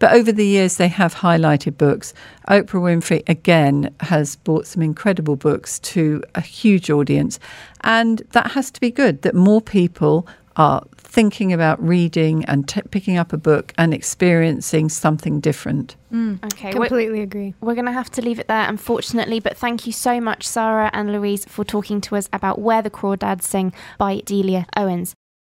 But 0.04 0.16
over 0.16 0.34
the 0.34 0.46
years 0.46 0.76
they 0.76 0.90
have 0.90 1.16
highlighted 1.16 1.78
books. 1.78 2.14
Oprah 2.50 2.82
Winfrey 2.82 3.24
again 3.30 3.96
has 4.02 4.36
brought 4.36 4.68
some 4.68 4.82
incredible 4.82 5.38
books 5.38 5.80
to 5.80 6.22
a 6.36 6.42
huge 6.42 6.90
audience, 6.90 7.40
and 7.86 8.22
that 8.32 8.52
has 8.52 8.70
to 8.72 8.82
be 8.82 8.92
good. 8.92 9.22
That 9.22 9.34
more 9.34 9.62
people 9.62 10.28
are 10.58 10.84
thinking 10.98 11.54
about 11.54 11.82
reading 11.82 12.44
and 12.46 12.68
t- 12.68 12.82
picking 12.92 13.16
up 13.16 13.32
a 13.32 13.38
book 13.38 13.72
and 13.78 13.94
experiencing 13.94 14.90
something 14.90 15.40
different. 15.40 15.96
Mm. 16.12 16.44
okay 16.52 16.74
we're, 16.74 16.88
Completely 16.88 17.22
agree. 17.22 17.56
we're 17.62 17.74
going 17.74 17.86
to 17.86 17.92
have 17.94 18.12
to 18.12 18.22
leave 18.22 18.40
it 18.40 18.48
there 18.48 18.68
unfortunately 18.70 19.40
but 19.40 19.58
thank 19.58 19.88
you 19.88 19.92
so 19.92 20.22
much 20.22 20.46
sara 20.48 20.92
and 20.94 21.12
louise 21.12 21.44
for 21.46 21.64
talking 21.66 22.02
to 22.02 22.16
us 22.16 22.30
about 22.32 22.60
where 22.60 22.84
the 22.84 22.92
crawdads 22.92 23.42
sing 23.42 23.74
by 23.98 24.20
delia 24.20 24.68
owens 24.78 25.16